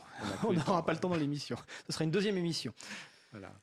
[0.46, 1.58] On n'aura pas le temps dans l'émission.
[1.88, 2.74] Ce sera une deuxième émission.
[3.32, 3.54] Voilà.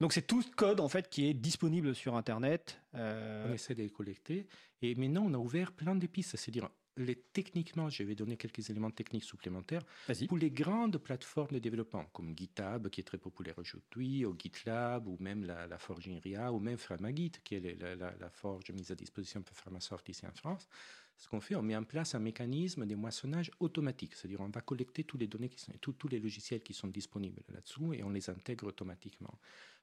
[0.00, 2.80] Donc c'est tout code en fait qui est disponible sur Internet.
[2.96, 4.48] euh, On essaie de les collecter.
[4.82, 6.36] Et maintenant, on a ouvert plein de pistes.
[6.36, 9.82] C'est-à-dire, les, techniquement, je vais donner quelques éléments techniques supplémentaires.
[10.28, 15.06] Pour les grandes plateformes de développement, comme GitHub, qui est très populaire aujourd'hui, ou GitLab,
[15.08, 18.70] ou même la, la Forge Inria, ou même Pharmagit, qui est la, la- la forge
[18.72, 20.68] mise à disposition par Pharmasoft ici en France,
[21.16, 24.14] ce qu'on fait, on met en place un mécanisme de moissonnage automatique.
[24.14, 26.88] C'est-à-dire, on va collecter toutes les données, qui sont, tous- tous les logiciels qui sont
[26.88, 29.38] disponibles là-dessous et on les intègre automatiquement.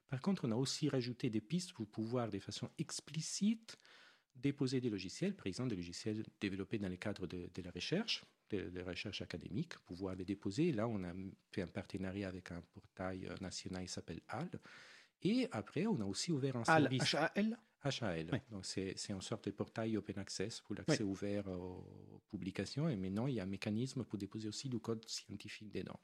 [0.08, 3.78] Par contre, on a aussi rajouté des pistes pour pouvoir, de façon explicite,
[4.42, 8.24] déposer des logiciels, par exemple des logiciels développés dans le cadre de, de la recherche,
[8.50, 10.72] de, de la recherche académique, pouvoir les déposer.
[10.72, 11.12] Là, on a
[11.52, 14.50] fait un partenariat avec un portail national qui s'appelle HAL.
[15.22, 18.28] Et après, on a aussi ouvert un HAL, service H-A-L HAL.
[18.32, 18.38] Oui.
[18.50, 22.88] Donc, c'est une sorte de portail open access pour l'accès ouvert aux, publications.
[22.88, 25.98] Et maintenant, il y a un mécanisme pour déposer aussi du code scientifique dedans.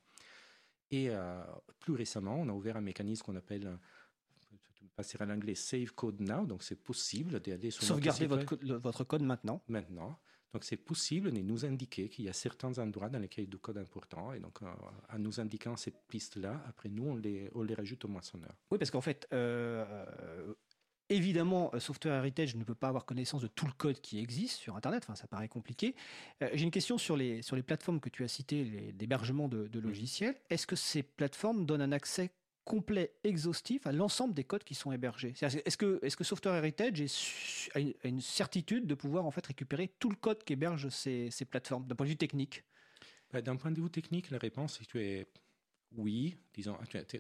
[0.90, 1.42] Et euh,
[1.80, 3.78] plus récemment, on a ouvert un mécanisme qu'on appelle,
[4.96, 6.46] passer à l'anglais, Save Code Now.
[6.46, 9.62] Donc, c'est possible d'aller sur site votre, code- le- votre code maintenant.
[9.68, 10.18] maintenant.
[10.52, 13.50] Donc, c'est possible de nous indiquer qu'il y a certains endroits dans lesquels il y
[13.50, 14.32] a du code important.
[14.32, 14.66] Et donc, euh,
[15.12, 18.54] en nous indiquant cette piste-là, après nous, on les, on les rajoute au moissonneur.
[18.70, 20.54] Oui, parce qu'en fait, euh,
[21.10, 24.56] évidemment, euh, Software Heritage ne peut pas avoir connaissance de tout le code qui existe
[24.56, 25.02] sur Internet.
[25.04, 25.94] Enfin, ça paraît compliqué.
[26.42, 29.48] Euh, J'ai une question sur les, sur les plateformes que tu as citées, les- d'hébergement
[29.48, 30.36] de, de logiciels.
[30.48, 32.30] Est-ce que ces plateformes donnent un accès
[32.66, 37.00] complet, exhaustif à l'ensemble des codes qui sont hébergés Est-ce que, est que Software Heritage
[37.00, 40.88] est a une, a une certitude de pouvoir en fait récupérer tout le code qu'hébergent
[40.90, 42.64] ces, ces plateformes d'un point de vue technique?
[43.32, 45.26] Bah, D'un point de vue technique, la réponse est que es
[45.96, 46.36] oui.
[46.52, 46.76] Disons,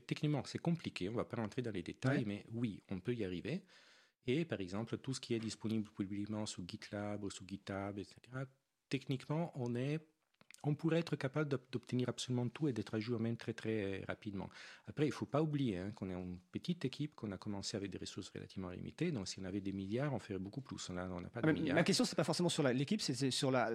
[0.06, 1.08] techniquement, c'est compliqué.
[1.08, 2.24] On ne va pas rentrer dans les détails, Ouais.
[2.26, 3.62] mais oui, on peut y arriver.
[4.26, 8.16] Et par exemple, tout ce qui est disponible publiquement sous GitLab ou sous GitHub, etc.,
[8.88, 10.00] techniquement, on est
[10.62, 14.02] on pourrait être capable d'ob- d'obtenir absolument tout et d'être à jour même très très
[14.08, 14.48] rapidement.
[14.88, 17.76] Après, il ne faut pas oublier hein, qu'on est une petite équipe, qu'on a commencé
[17.76, 19.10] avec des ressources relativement limitées.
[19.12, 20.88] Donc, si on avait des milliards, on ferait beaucoup plus.
[20.90, 21.74] On n'a pas de Ah, mais milliards.
[21.76, 23.70] Ma question, c'est pas forcément sur l'équipe, c'est sur la,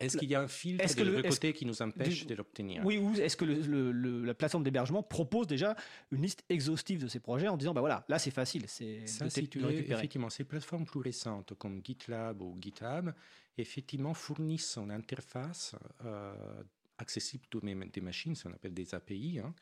[0.00, 2.84] Est-ce qu'il y a un filtre de le- côté qui nous empêche du- de l'obtenir?
[2.84, 5.76] Oui, ou est-ce que le- la plateforme d'hébergement propose déjà
[6.10, 9.06] une liste exhaustive de ces projets en disant, bah voilà, là c'est facile, c'est de,
[9.06, 13.10] si de effectivement, ces plateformes plus récentes comme GitLab ou GitHub,
[13.58, 16.62] effectivement, fournissent une interface euh,
[16.98, 19.54] accessible à toutes les des machines, ce qu'on appelle des API, hein,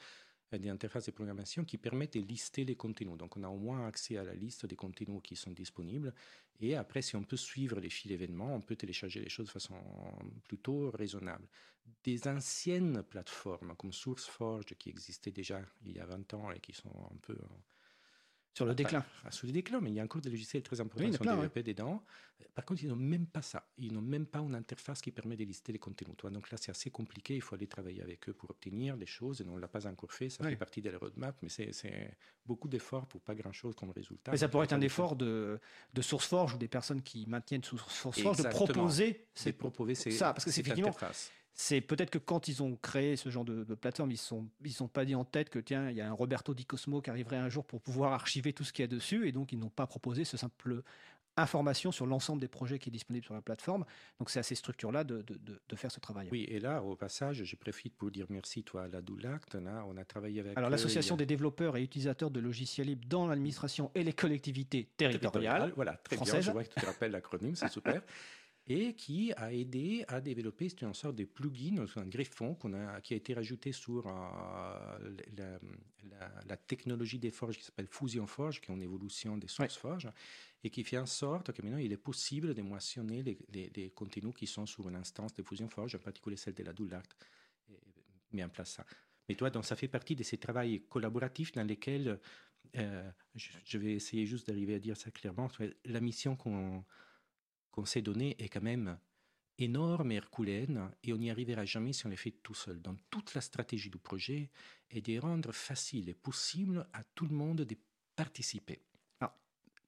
[0.59, 3.17] des interfaces de programmation qui permettent de lister les contenus.
[3.17, 6.15] Donc, on a au moins accès à la liste des contenus qui sont disponibles.
[6.61, 9.53] Et après, si on peut suivre les fils d'événements, on peut télécharger les choses de
[9.53, 9.75] façon
[10.45, 11.49] plutôt raisonnable.
[12.05, 16.73] Des anciennes plateformes comme SourceForge qui existaient déjà il y a 20 ans et qui
[16.73, 17.37] sont un peu
[18.55, 19.05] Sur le déclin.
[19.25, 21.25] ah, sous le déclin, mais il y a encore des logiciels très importants qui sont
[21.37, 22.03] développés dedans.
[22.55, 23.67] Par contre, ils n'ont même pas ça.
[23.79, 26.15] Ils n'ont même pas une interface qui permet de lister les contenus.
[26.31, 27.35] Donc là, c'est assez compliqué.
[27.35, 29.41] Il faut aller travailler avec eux pour obtenir des choses.
[29.41, 30.29] Et on ne l'a pas encore fait.
[30.31, 34.31] Ça fait partie de la roadmap, mais c'est- beaucoup d'efforts pour pas grand-chose comme résultat.
[34.31, 35.59] Mais ça pourrait être un effort de,
[35.93, 40.45] de SourceForge ou des personnes qui maintiennent SourceForge de proposer ces proposer ces- ça, parce
[40.45, 41.33] que c'est effectivement- interface.
[41.57, 44.49] C'est peut-être que quand ils ont créé ce genre de, de plateforme, ils ne sont,
[44.65, 47.01] ils sont pas dit en tête que tiens, il y a un Roberto Di Cosmo
[47.01, 49.53] qui arriverait un jour pour pouvoir archiver tout ce qu'il y a dessus, et donc
[49.53, 50.83] ils n'ont pas proposé ce simple
[51.37, 53.85] information sur l'ensemble des projets qui est disponible sur la plateforme.
[54.21, 56.29] Donc c'est à ces structures-là de, de- de- de faire ce travail.
[56.31, 59.57] Oui, et là, au passage, je profite pour dire merci, toi, à la Doulact.
[59.89, 63.27] On a travaillé avec Alors l'association a- des développeurs et utilisateurs de logiciels libres dans
[63.27, 65.73] l'administration et les collectivités territoriales.
[65.75, 66.41] Voilà, très bien.
[66.41, 68.01] Je vois que tu te rappelles l'acronyme, c'est super.
[68.67, 73.01] Et qui a aidé à développer c'est une sorte de plugin, un greffon qu'on a,
[73.03, 75.59] qui a été rajouté sur euh, la,
[76.09, 79.77] la- la technologie des forges qui s'appelle Fusion Forge, qui est une évolution des sources
[79.77, 80.09] forges,
[80.63, 83.91] et qui fait en sorte que maintenant il est possible de moissonner les, les- les
[83.91, 87.13] contenus qui sont sur une instance de Fusion Forge, en particulier celle de la Doulact,
[87.69, 87.79] et
[88.33, 88.87] met en place ça.
[89.29, 92.19] Mais toi, donc, ça fait partie de ces travaux collaboratifs dans lesquels,
[92.77, 95.49] euh, je, je vais essayer juste d'arriver à dire ça clairement,
[95.85, 96.85] la mission qu'on
[97.75, 98.97] qu'on s'est donnée est quand même
[99.59, 102.81] énorme et herculéenne, et on n'y arrivera jamais si on les fait tout seul.
[102.81, 104.51] Donc toute la stratégie du projet
[104.91, 107.77] est de rendre facile et possible à tout le monde de
[108.15, 108.81] participer.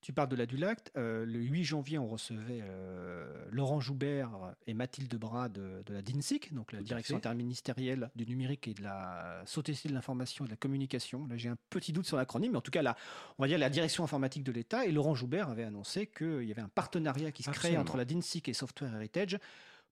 [0.07, 0.93] Tu parles de la Dulact.
[0.97, 6.01] euh, le 8 janvier, on recevait euh, Laurent Joubert et Mathilde Bras de, de la
[6.01, 10.47] DINSIC, donc la Tout direction interministérielle du numérique et de la société de l'information et
[10.47, 11.27] de la communication.
[11.27, 12.97] Là, j'ai un petit doute sur l'acronyme, mais en tout cas, la,
[13.37, 14.87] on va dire la direction informatique de l'État.
[14.87, 18.05] Et Laurent Joubert avait annoncé qu'il y avait un partenariat qui se créait entre la
[18.05, 19.41] DINSIC et Software Heritage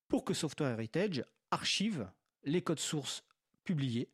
[0.06, 2.08] pour que Software Heritage archive
[2.44, 3.24] les codes sources
[3.64, 4.08] publiés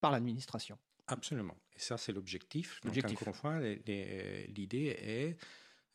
[0.00, 0.76] par l'administration.
[1.06, 1.54] Absolument.
[1.76, 2.80] Et ça, c'est l'objectif.
[2.84, 3.18] L'objectif.
[3.22, 3.60] encore une fois,
[4.48, 5.36] l'idée est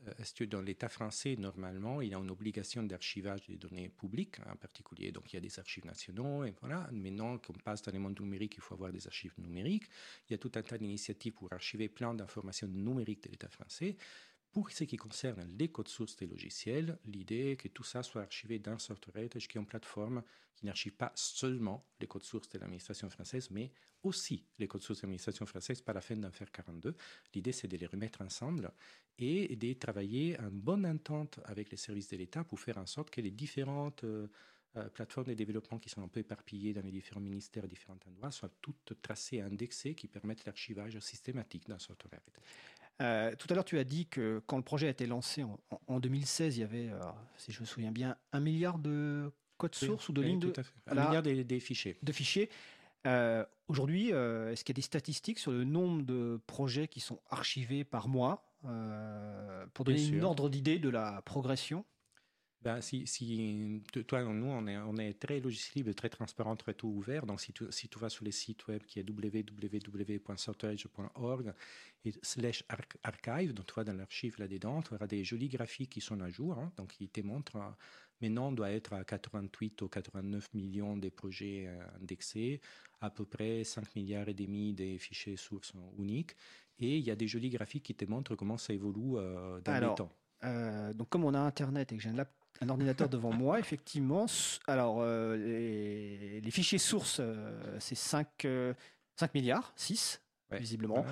[0.07, 3.89] euh, est-ce que dans l'État français, normalement, il y a une obligation d'archivage des données
[3.89, 5.11] publiques, en particulier.
[5.11, 6.89] Donc, il y a des archives nationaux, et voilà.
[6.91, 9.85] Maintenant qu'on passe dans le monde numérique, il faut avoir des archives numériques.
[10.27, 13.95] Il y a tout un tas d'initiatives pour archiver plein d'informations numériques de l'État français.
[14.51, 18.23] Pour ce qui concerne les codes sources des logiciels, l'idée est que tout ça soit
[18.23, 20.23] archivé dans Software Heritage, qui est une plateforme
[20.55, 23.71] qui n'archive pas seulement les codes sources de l'administration française, mais
[24.03, 26.93] aussi les codes sources de l'administration française, pas la fin d'en faire 42.
[27.33, 28.71] L'idée, c'est de les remettre ensemble
[29.17, 33.09] et de travailler en bonne entente avec les services de l'État pour faire en sorte
[33.09, 34.27] que les différentes euh,
[34.75, 38.31] euh, plateformes de développement qui sont un peu éparpillées dans les différents ministères, différents endroits,
[38.31, 42.43] soient toutes tracées et indexées qui permettent l'archivage systématique dans Software Heritage.
[43.01, 45.59] Euh, tout à l'heure, tu as dit que quand le projet a été lancé en,
[45.87, 49.75] en 2016, il y avait, alors, si je me souviens bien, un milliard de codes
[49.75, 50.73] sources ou de Oui, lignes de, tout à fait.
[50.87, 51.97] Un milliard des, des fichiers.
[52.01, 52.49] de fichiers.
[53.07, 56.99] Euh, Aujourd'hui, euh, est-ce qu'il y a des statistiques sur le nombre de projets qui
[56.99, 61.85] sont archivés par mois euh, pour donner une ordre d'idée de la progression?
[62.63, 63.05] Ben, si,
[64.07, 67.25] toi, nous, on est, on est très logiciel libre, très transparent, très tout ouvert.
[67.25, 71.53] Donc, si tu, si tu vas sur les sites web qui est www.softwareedge.org
[72.05, 75.89] et slash arch- archive, donc tu vas dans l'archive là-dedans, tu auras des jolis graphiques
[75.91, 76.57] qui sont à jour.
[76.59, 76.71] hein.
[76.77, 77.69] donc, ils te montrent, euh,
[78.21, 82.61] maintenant, on doit être à 88 ou 89 millions de projets euh, indexés,
[82.99, 86.35] à peu près 5 milliards et demi des fichiers sources uniques.
[86.77, 89.71] Et il y a des jolis graphiques qui te montrent comment ça évolue euh, dans
[89.73, 90.11] Alors, le temps.
[90.43, 93.59] Euh, donc comme on a Internet et que j'ai un, lap- un ordinateur devant moi,
[93.59, 94.25] effectivement,
[94.67, 98.47] alors euh, les, les fichiers sources, euh, c'est 5,
[99.15, 100.59] 5 milliards, 6, Ouais.
[100.59, 101.05] visiblement.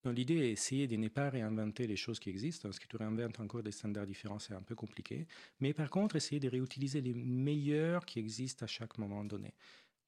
[0.06, 3.40] L'idée est essayer de ne pas réinventer les choses qui existent, parce que tu réinventes
[3.40, 5.28] encore des standards différents, c'est un peu compliqué.
[5.60, 9.54] Mais par contre, essayer de réutiliser les meilleurs qui existent à chaque moment donné.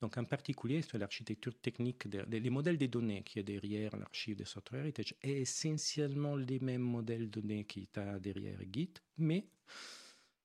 [0.01, 4.35] Donc, en particulier, c'est l'architecture technique, des- les modèles des données qui est derrière l'archive
[4.35, 9.45] de Software Heritage est essentiellement les mêmes modèles de données qui est derrière Git, mais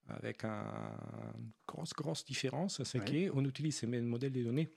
[0.08, 3.28] avec une grosse, grosse différence, c'est Ouais.
[3.30, 4.68] qu'on utilise ces mêmes modèles de données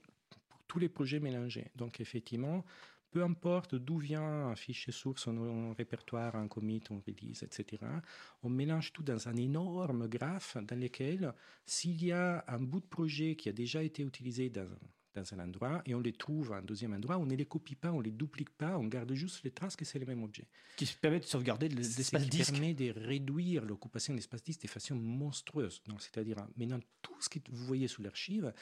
[0.48, 1.70] pour tous les projets mélangés.
[1.76, 2.64] Donc, effectivement,
[3.10, 7.82] peu importe d'où vient un fichier source, un, répertoire, un commit, un release, etc.,
[8.42, 11.32] on mélange tout dans un énorme graphe dans lequel,
[11.66, 14.68] s'il y a un bout de projet qui a déjà été utilisé dans,
[15.14, 17.74] dans un endroit et on les trouve à un deuxième endroit, on ne les copie
[17.74, 20.22] pas, on ne les duplique pas, on garde juste les traces que c'est le même
[20.22, 20.46] objet.
[20.76, 24.42] qui permet de sauvegarder de Ce l'espace qui disque permet de réduire l'occupation de l'espace
[24.42, 25.82] disque de façon monstrueuse.
[25.98, 28.52] C'est-à-dire, maintenant, tout ce que vous voyez sous l'archive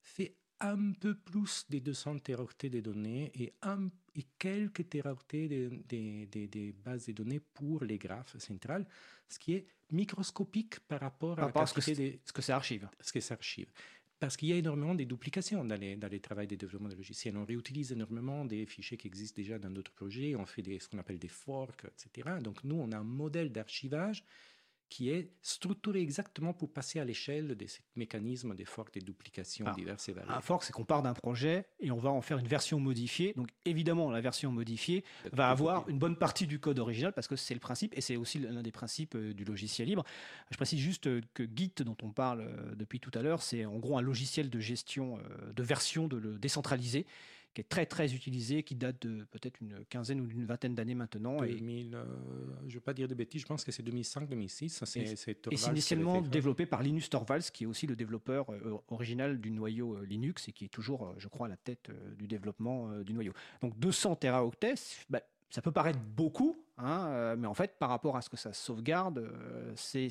[0.00, 5.68] fait un peu plus des 200 téraoctets de données et, un, et quelques téraoctets des
[5.88, 8.86] des- des- des bases de données pour les graphes centrales,
[9.28, 12.56] ce qui est microscopique par rapport à la ce que quantité des, ce que ça
[12.56, 12.88] archive.
[13.00, 13.70] ce que archive.
[14.18, 16.96] Parce qu'il y a énormément de duplications dans les, dans les travaux de développement de
[16.96, 17.36] logiciels.
[17.36, 20.34] On réutilise énormément des fichiers qui existent déjà dans d'autres projets.
[20.34, 22.38] On fait des, ce qu'on appelle des forks, etc.
[22.42, 24.24] Donc, nous, on a un modèle d'archivage
[24.88, 29.66] qui est structuré exactement pour passer à l'échelle de ce mécanisme des forks, des duplications
[29.68, 30.32] Ah, diverses et variées.
[30.32, 33.32] Un fork, c'est qu'on part d'un projet et on va en faire une version modifiée.
[33.36, 37.36] Donc évidemment, la version modifiée va avoir une bonne partie du code original parce que
[37.36, 40.04] c'est le principe et c'est aussi l'un des principes euh, du logiciel libre.
[40.50, 43.64] Je précise juste euh, que Git, dont on parle euh, depuis tout à l'heure, c'est
[43.64, 45.18] en gros un logiciel de gestion
[45.54, 47.06] de version de le décentralisé
[47.58, 50.94] qui est très très utilisé, qui date de peut-être une quinzaine ou d'une vingtaine d'années
[50.94, 51.42] maintenant.
[51.42, 52.04] Et, 2000, euh,
[52.62, 54.68] je ne veux pas dire de bêtises, je pense que c'est 2005-2006.
[54.68, 58.48] ça, C'est, Et- c'est et initialement développé par Linus Torvalds, qui est aussi le développeur
[58.52, 61.56] euh, original du noyau euh, Linux et qui est toujours, euh, je crois, à la
[61.56, 63.32] tête euh, du développement euh, du noyau.
[63.60, 64.74] Donc 200 téraoctets,
[65.10, 68.36] bah, ça peut paraître beaucoup, hein, euh, mais en fait, par rapport à ce que
[68.36, 70.08] ça sauvegarde, euh, c'est.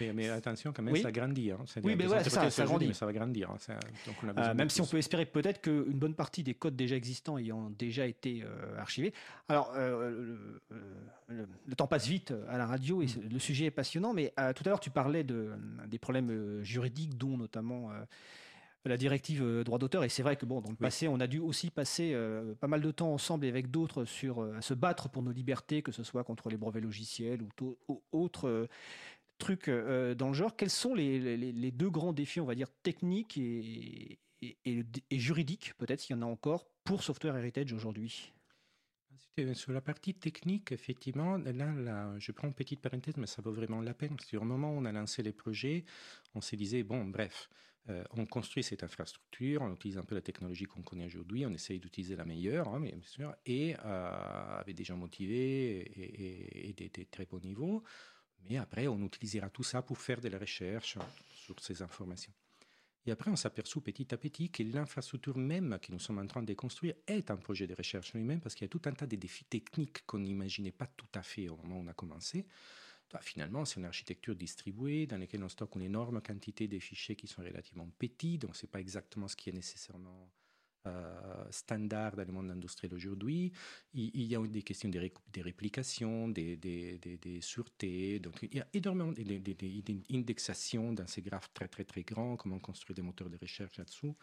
[0.00, 1.02] Mais, mais attention, quand même, Oui.
[1.02, 1.50] ça grandit.
[1.52, 1.58] Hein.
[1.82, 2.86] Oui, mais voilà, ça, ça grandit.
[2.88, 3.50] mais ça va grandir.
[3.50, 3.56] hein.
[3.58, 6.42] Ça- donc on a Euh, de même si on peut espérer peut-être qu'une bonne partie
[6.42, 9.12] des codes déjà existants ayant déjà été euh, archivés.
[9.48, 10.76] Alors, euh, le,
[11.28, 14.32] le- le temps passe vite à la radio et c'est- le sujet est passionnant, mais
[14.38, 15.52] euh, tout à l'heure tu parlais de,
[15.86, 17.94] des problèmes euh, juridiques, dont notamment euh,
[18.88, 20.04] la directive euh, droit d'auteur.
[20.04, 20.80] Et c'est vrai que bon, dans le Oui.
[20.82, 24.04] passé, on a dû aussi passer euh, pas mal de temps ensemble et avec d'autres
[24.04, 27.40] sur euh, à se battre pour nos libertés, que ce soit contre les brevets logiciels
[27.42, 27.78] ou,
[28.12, 28.48] autres.
[28.48, 28.66] euh,
[29.38, 32.68] trucs dans le genre, quels sont les, les- les deux grands défis, on va dire,
[32.82, 37.72] techniques et, et, et- et juridiques, peut-être s'il y en a encore, pour Software Heritage
[37.72, 38.32] aujourd'hui?
[39.54, 43.52] Sur la partie technique, effectivement, là, là, je prends une petite parenthèse, mais ça vaut
[43.52, 44.16] vraiment la peine.
[44.16, 45.84] Parce qu'au moment où on a lancé les projets,
[46.36, 47.48] on s'est dit, bon, bref,
[47.90, 51.52] euh, on construit cette infrastructure, on utilise un peu la technologie qu'on connaît aujourd'hui, on
[51.52, 52.82] essaye d'utiliser la meilleure, hein,
[53.44, 57.82] et euh, avec des gens motivés et des, des très bons niveaux.
[58.48, 62.32] Mais après, on utilisera tout ça pour faire de la recherche sur ces informations.
[63.06, 66.42] Et après, on s'aperçoit petit à petit que l'infrastructure même que nous sommes en train
[66.42, 69.06] de construire est un projet de recherche lui-même parce qu'il y a tout un tas
[69.06, 72.46] de défis techniques qu'on n'imaginait pas tout à fait au moment où on a commencé.
[73.12, 77.14] Bah, finalement, c'est une architecture distribuée dans laquelle on stocke une énorme quantité de fichiers
[77.16, 80.32] qui sont relativement petits, donc ce n'est pas exactement ce qui est nécessairement
[80.86, 83.52] euh, standard dans le monde industriel aujourd'hui.
[83.94, 88.18] Il, y a des questions de, ré- de réplication, des, des, des- des sûretés.
[88.20, 91.84] Donc, il y a énormément de- de- de- de- d'indexation dans ces graphes très, très,
[91.84, 94.16] très grands, comment construire des moteurs de recherche là-dessous.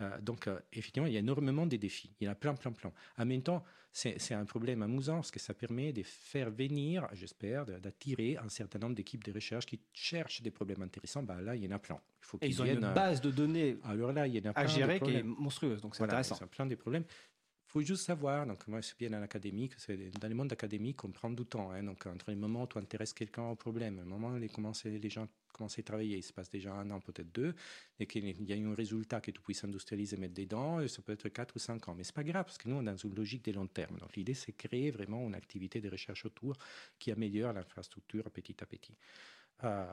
[0.00, 2.12] Euh, donc, euh, effectivement, il y a énormément de défis.
[2.20, 2.92] Il y en a plein, plein, plein.
[3.18, 7.66] En même temps, c'est un problème amusant parce que ça permet de faire venir, j'espère,
[7.66, 11.22] d'attirer un certain nombre d'équipes de recherche qui cherchent des problèmes intéressants.
[11.24, 12.00] Bah, là, il y en a plein.
[12.22, 12.78] Il faut qu'ils ils ont viennent.
[12.78, 15.10] une euh, base de données alors là, il y en a plein à gérer qui
[15.16, 16.36] est monstrueuse, donc c'est Voilà, intéressant.
[16.38, 17.04] C'est plein de problèmes.
[17.72, 21.12] Faut juste savoir, donc moi c'est bien dans l'académique, c'est dans le monde académique on
[21.12, 21.70] prend du temps.
[21.70, 21.84] hein.
[21.84, 24.50] donc entre le moment où tu intéresses quelqu'un au problème, le moment où les,
[24.98, 27.54] les gens commencent à travailler, il se passe déjà un an, peut-être deux,
[28.00, 31.00] et qu'il y a un résultat que tu puisses industrialiser et mettre dedans, et ça
[31.00, 31.94] peut être quatre ou cinq ans.
[31.94, 33.98] Mais c'est pas grave, parce que nous on est dans une logique de long terme.
[34.16, 36.56] L'idée c'est créer vraiment une activité de recherche autour
[36.98, 38.96] qui améliore l'infrastructure petit à petit.
[39.64, 39.86] Euh,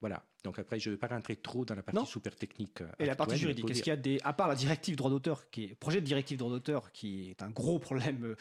[0.00, 0.24] voilà.
[0.44, 2.04] Donc après, je ne vais pas rentrer trop dans la partie Non.
[2.06, 2.80] super technique.
[2.82, 5.10] euh, Et la partie juridique, est-ce qu'il y a des, à part la directive droit
[5.10, 8.36] d'auteur, qui est projet de directive droit d'auteur, qui est un gros problème euh,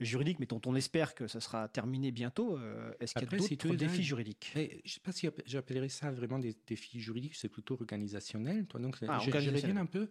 [0.00, 3.38] juridique, mais dont on espère que ça sera terminé bientôt, euh, est-ce qu'il y a
[3.38, 4.52] d'autres défis juridiques?
[4.54, 8.66] je ne sais pas si j'appellerais ça vraiment des défis juridiques, c'est plutôt organisationnel.
[8.66, 8.80] Toi.
[8.80, 9.60] Donc, Ah, je, je organisationnel.
[9.62, 10.08] reviens un peu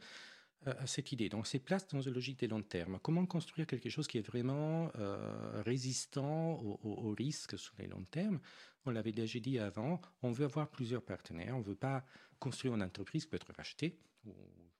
[0.65, 1.29] à cette idée.
[1.29, 2.99] Donc, c'est place dans une logique de long terme.
[3.01, 8.39] Comment construire quelque chose qui est vraiment euh, résistant aux, risques sur les longs termes
[8.85, 11.55] On l'avait déjà dit avant, on veut avoir plusieurs partenaires.
[11.55, 12.05] On ne veut pas
[12.39, 14.31] construire une entreprise qui peut être rachetée ou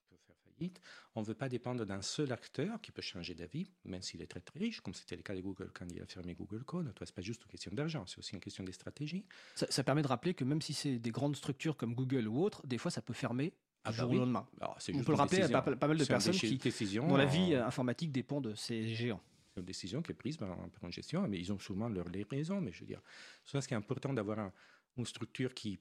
[0.08, 0.80] peut faire faillite.
[1.14, 4.26] On ne veut pas dépendre d'un seul acteur qui peut changer d'avis, même s'il est
[4.26, 6.92] très très riche, comme c'était le cas de Google quand il a fermé Google Code.
[6.98, 9.26] Ce n'est pas juste une question d'argent, c'est aussi une question de stratégie.
[9.54, 12.42] ça, ça permet de rappeler que même si c'est des grandes structures comme Google ou
[12.42, 13.54] autres, des fois ça peut fermer
[13.84, 14.16] du Ah bah jour oui.
[14.16, 14.46] au lendemain.
[14.60, 17.16] Alors, c'est On peut le rappeler à pas, pas mal de personnes qui, décision, dont
[17.16, 19.20] la vie euh, informatique dépend de ces géants.
[19.52, 22.06] C'est une décision qui est prise par, par une gestion, mais ils ont souvent leurs
[22.30, 22.60] raisons.
[22.60, 23.00] Mais je veux dire,
[23.44, 24.52] c'est ce qui est important d'avoir un-
[24.96, 25.78] une structure qui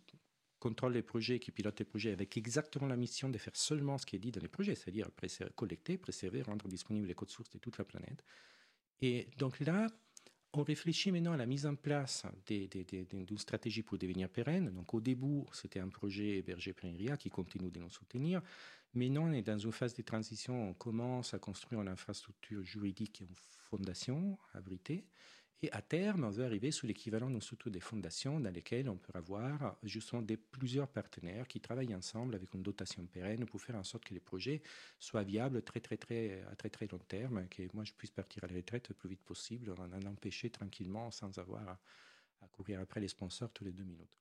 [0.60, 4.06] contrôle les projets, qui pilote les projets avec exactement la mission de faire seulement ce
[4.06, 5.10] qui est dit dans les projets, c'est-à-dire
[5.56, 8.24] collecter, préserver, rendre disponibles les codes sources de toute la planète.
[9.02, 9.88] Et donc là,
[10.54, 14.70] on réfléchit maintenant à la mise en place d'une stratégie pour devenir pérenne.
[14.72, 18.42] Donc au début, c'était un projet hébergé par qui continue de nous soutenir.
[18.94, 20.70] Maintenant, on est dans une phase de transition.
[20.70, 23.36] On commence à construire une infrastructure juridique et une
[23.70, 25.06] fondation abritée.
[25.64, 28.98] Et à terme, on veut arriver sur l'équivalent d'une structure des fondations dans lesquelles on
[28.98, 33.78] peut avoir justement des, plusieurs partenaires qui travaillent ensemble avec une dotation pérenne pour faire
[33.78, 34.62] en sorte que les projets
[35.00, 38.44] soient viables très, très, très, à très, très long terme, que moi je puisse partir
[38.44, 42.82] à la retraite le plus vite possible, en en empêcher tranquillement sans avoir à, courir
[42.82, 44.20] après les sponsors tous les deux minutes.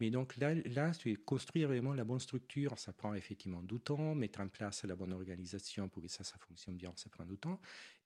[0.00, 0.90] Mais donc là, là,
[1.24, 5.12] construire vraiment la bonne structure, ça prend effectivement du temps, mettre en place la bonne
[5.12, 7.60] organisation pour que ça, ça fonctionne bien, ça prend du temps.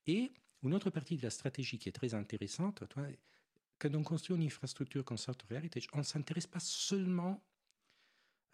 [0.06, 0.30] Et
[0.62, 2.82] une autre partie de la stratégie qui est très intéressante,
[3.78, 7.42] quand on construit une infrastructure comme Software Heritage, on ne s'intéresse pas seulement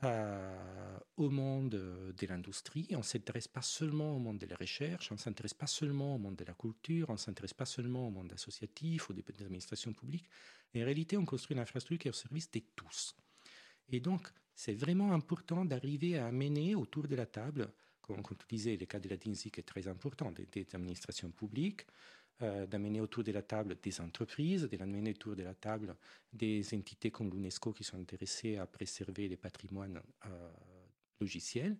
[0.04, 5.12] euh, au monde de l'industrie, on ne s'intéresse pas seulement au monde de la recherche,
[5.12, 8.08] on ne s'intéresse pas seulement au monde de la culture, on ne s'intéresse pas seulement
[8.08, 10.28] au monde associatif ou des, des administrations publiques.
[10.74, 13.14] En réalité, on construit une infrastructure qui est au service de tous.
[13.90, 17.72] Et donc, c'est vraiment important d'arriver à amener autour de la table,
[18.02, 21.86] comme, comme tu disais, le cas de la DINSIC est très important, des, administrations publiques,
[22.42, 25.96] euh, d'amener autour de la table des entreprises, d'amener autour de la table
[26.32, 30.50] des entités comme l'UNESCO qui sont intéressées à préserver les patrimoines euh,
[31.20, 31.76] logiciels,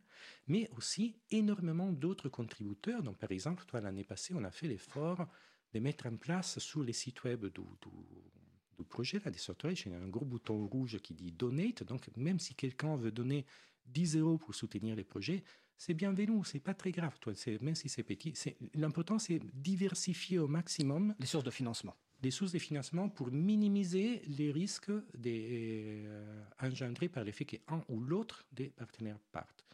[0.46, 3.02] mais aussi énormément d'autres contributeurs.
[3.02, 5.26] Donc, par exemple, toi, l'année passée, on a fait l'effort
[5.72, 9.94] de mettre en place sur les sites web du, projet, là, des software, il y
[9.94, 11.82] a un gros bouton rouge qui dit Donate.
[11.84, 13.46] Donc, même si quelqu'un veut donner
[13.86, 15.42] 10 euros pour soutenir les projets,
[15.82, 18.32] c'est bienvenu, c'est pas très grave, toi, c'est- même si c'est petit.
[18.36, 21.96] c'est- L'important, c'est diversifier au maximum Les sources de financement.
[22.22, 24.92] les sources de financement pour minimiser les risques
[25.26, 29.64] des, euh, engendrés par le fait qu'un ou l'autre des partenaires partent.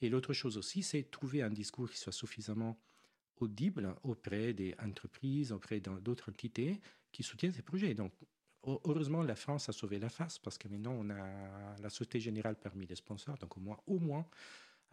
[0.00, 2.76] Et l'autre chose aussi, c'est trouver un discours qui soit suffisamment
[3.36, 6.80] audible auprès des entreprises, auprès d'autres entités
[7.12, 7.94] qui soutiennent ces projets.
[7.94, 8.12] Donc,
[8.66, 12.18] heu- heureusement, la France a sauvé la face parce que maintenant, on a la Société
[12.18, 14.26] Générale parmi les sponsors, donc au moins, au moins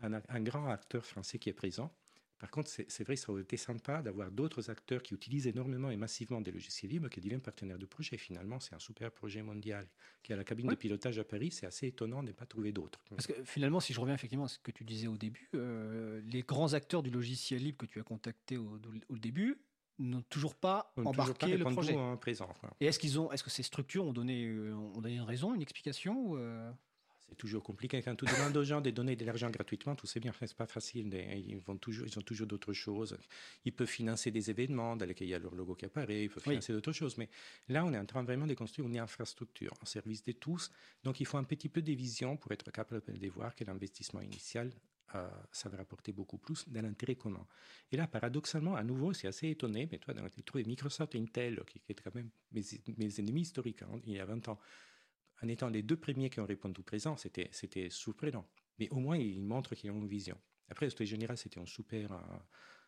[0.02, 1.94] un, un grand acteur français qui est présent.
[2.38, 5.98] Par contre, c'est vrai ça aurait été sympa d'avoir d'autres acteurs qui utilisent énormément et
[5.98, 8.18] massivement des logiciels libres qui deviennent partenaires de projet.
[8.18, 9.90] Finalement, c'est un super projet mondial
[10.24, 11.52] qui a la cabine de pilotage à Paris.
[11.52, 13.02] C'est assez étonnant de ne pas trouver d'autres.
[13.10, 16.22] Parce que finalement, si je reviens effectivement à ce que tu disais au début, euh,
[16.24, 18.80] les grands acteurs du logiciel libre que tu as contactés au,
[19.10, 19.58] au début
[19.98, 21.94] n'ont toujours pas On peut toujours pas embarqué le projet.
[22.22, 22.56] présent.
[22.80, 25.54] Et est-ce qu'ils ont, est-ce que ces structures ont donné, euh, ont donné une raison,
[25.54, 26.72] une explication ou, euh,
[27.30, 29.96] C'est toujours compliqué quand tu demandes aux gens de donner de l'argent gratuitement.
[29.96, 31.14] Tout c'est bien, c'est pas facile.
[31.14, 33.18] Ils vont toujours, ils ont toujours d'autres choses.
[33.66, 36.24] Ils peuvent financer des événements dans lesquels il y a leur logo qui apparaît.
[36.24, 36.54] Ils peuvent Oui.
[36.54, 37.18] financer d'autres choses.
[37.18, 37.30] Mais
[37.68, 40.72] là, on est en train vraiment de construire une infrastructure en service de tous.
[41.04, 44.22] Donc, il faut un petit peu de vision pour être capable de voir que l'investissement
[44.22, 44.72] initial,
[45.16, 47.46] euh, ça va rapporter beaucoup plus dans l'intérêt commun.
[47.92, 51.62] Et là, paradoxalement, à nouveau, c'est assez étonné, mais toi, tu trouves Microsoft et Intel,
[51.68, 52.64] qui, qui étaient quand même mes,
[52.98, 54.60] mes ennemis historiques hein, il y a 20 ans,
[55.42, 58.46] en étant les deux premiers qui ont répondu présent, c'était, c'était surprenant.
[58.80, 60.38] Mais au moins, ils montrent qu'ils ont une vision.
[60.70, 62.18] Après, la Société Générale, c'était un super, euh,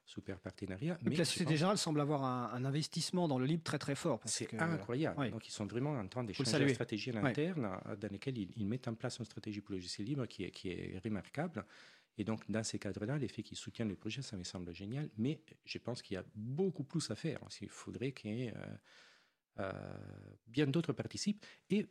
[0.06, 0.97] super partenariat.
[1.04, 4.22] Mais la Société Générale semble avoir un, un investissement dans le libre très très fort.
[4.26, 5.20] c'est que- incroyable.
[5.20, 5.32] oui.
[5.32, 6.74] Donc, ils sont vraiment en train de Faut le changer la saluer.
[6.76, 7.30] stratégie en Ouais.
[7.32, 10.26] interne, euh, dans laquelle ils, ils mettent en place une stratégie pour le logiciel libre
[10.28, 11.66] qui est, qui est remarquable.
[12.18, 15.10] Et donc, dans ces cadres-là, les faits qu'ils soutiennent le projet, ça me semble génial.
[15.18, 17.39] Mais je pense qu'il y a beaucoup plus à faire.
[17.62, 18.52] Il faudrait que euh,
[19.60, 19.72] euh,
[20.47, 21.45] bien d'autres participent.
[21.70, 21.88] Et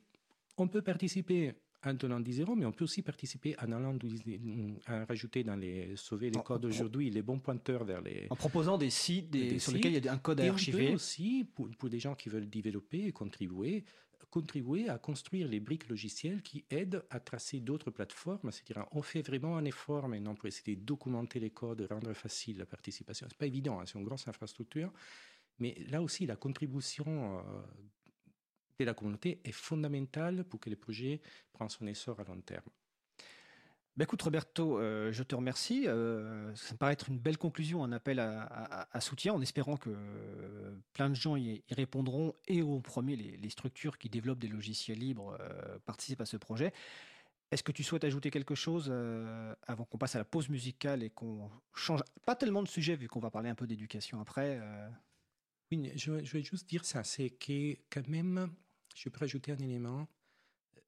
[0.61, 5.04] on peut participer en donnant 10 euros, mais on peut aussi participer en allant en
[5.06, 8.76] rajouter dans les sauver les En- codes aujourd'hui, les bons pointeurs vers les, En proposant
[8.76, 10.56] des sites des- Des sur lesquels il y a un code à et on peut
[10.58, 10.92] archiver.
[10.92, 13.84] aussi, pour, pour des gens qui veulent développer et contribuer,
[14.28, 18.50] contribuer à construire les briques logicielles qui aident à tracer d'autres plateformes.
[18.52, 22.58] C'est-à-dire, on fait vraiment un effort maintenant pour essayer de documenter les codes, rendre facile
[22.58, 23.26] la participation.
[23.28, 24.92] C'est pas évident, hein, c'est une grosse infrastructure,
[25.58, 27.42] mais là aussi, la contribution euh,
[28.85, 31.20] de la communauté est fondamentale pour que le projet
[31.53, 32.64] prenne son essor à long terme.
[33.97, 35.87] Bah, écoute Roberto, euh, je te remercie.
[35.87, 39.43] Euh, ça me paraît être une belle conclusion, un appel à, à- à soutien, en
[39.43, 43.99] espérant que euh, plein de gens y, y répondront et au premier les, les structures
[43.99, 45.37] qui développent des logiciels libres
[45.85, 46.72] participent à ce projet.
[47.51, 48.95] Est-ce que tu souhaites ajouter quelque chose
[49.66, 53.09] avant qu'on passe à la pause musicale et qu'on change pas tellement de sujet vu
[53.09, 54.61] qu'on va parler un peu d'éducation après
[55.72, 58.55] Oui, je, je vais juste dire ça, c'est que quand même,
[58.95, 60.09] je peux rajouter un élément.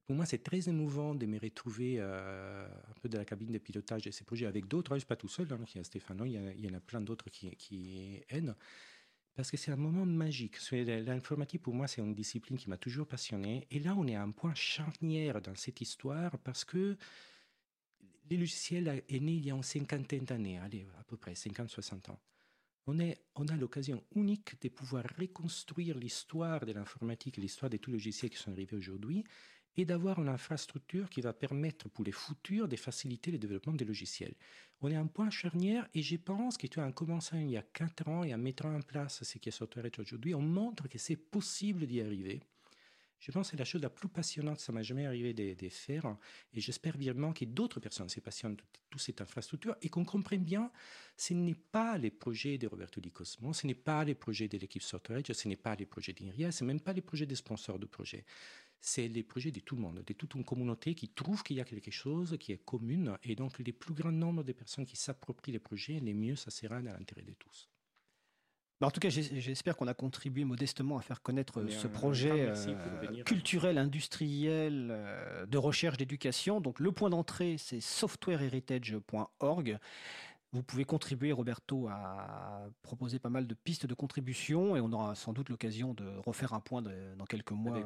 [0.07, 3.59] Pour moi, c'est très émouvant de me retrouver euh, un peu dans la cabine de
[3.59, 4.91] pilotage de ces projets avec d'autres.
[4.91, 6.75] Je ne suis pas tout seul, hein, il y a Stéphano, il il y en
[6.75, 8.57] a plein d'autres qui, qui aident.
[9.35, 10.59] Parce que c'est un moment magique.
[10.73, 13.67] L'informatique, pour moi, c'est une discipline qui m'a toujours passionné.
[13.71, 16.99] Et là, on est à un point charnière dans cette histoire parce que
[18.29, 22.11] les logiciels est né il y a une cinquantaine d'années, allez, à peu près 50-60
[22.11, 22.21] ans.
[22.87, 28.31] On, a l'occasion unique de pouvoir reconstruire l'histoire de l'informatique, l'histoire de tous les logiciels
[28.31, 29.25] qui sont arrivés aujourd'hui,
[29.77, 33.85] et d'avoir une infrastructure qui va permettre pour les futurs de faciliter le développement des
[33.85, 34.35] logiciels.
[34.81, 37.57] On est un point charnière et je pense que tu as en commençant il y
[37.57, 40.89] a 4 ans et en mettant en place ce qui est Software aujourd'hui, on montre
[40.89, 42.43] que c'est possible d'y arriver.
[43.23, 46.17] Je pense que c'est la chose la plus passionnante, ça m'est jamais arrivé de, faire.
[46.53, 50.43] Et j'espère vivement que d'autres personnes se passionnent de toute cette infrastructure et qu'on comprenne
[50.43, 50.73] bien,
[51.17, 54.59] ce n'est pas les projets de Roberto Di Cosmo, ce n'est pas les projets de
[54.59, 57.37] l'équipe Software ce n'est pas les projets d'INRIA, ce n'est même pas les projets des
[57.37, 58.25] sponsors de projets.
[58.81, 61.61] C'est les projets de tout le monde, de toute une communauté qui trouve qu'il y
[61.61, 63.17] a quelque chose qui est commune.
[63.23, 66.51] Et donc, les plus grands nombres de personnes qui s'approprient les projets, les mieux ça
[66.51, 67.72] sera dans l'intérêt de tous.
[68.83, 72.31] En tout cas, j'espère qu'on a contribué modestement à faire connaître euh, ce grand projet
[72.51, 72.55] euh,
[73.25, 76.61] culturel, industriel, euh, de recherche, d'éducation.
[76.61, 79.79] Donc, le point d'entrée, c'est softwareheritage.org.
[80.55, 85.15] Vous pouvez contribuer, Roberto, à proposer pas mal de pistes de contribution et on aura
[85.15, 87.79] sans doute l'occasion de refaire un point de- dans quelques mois.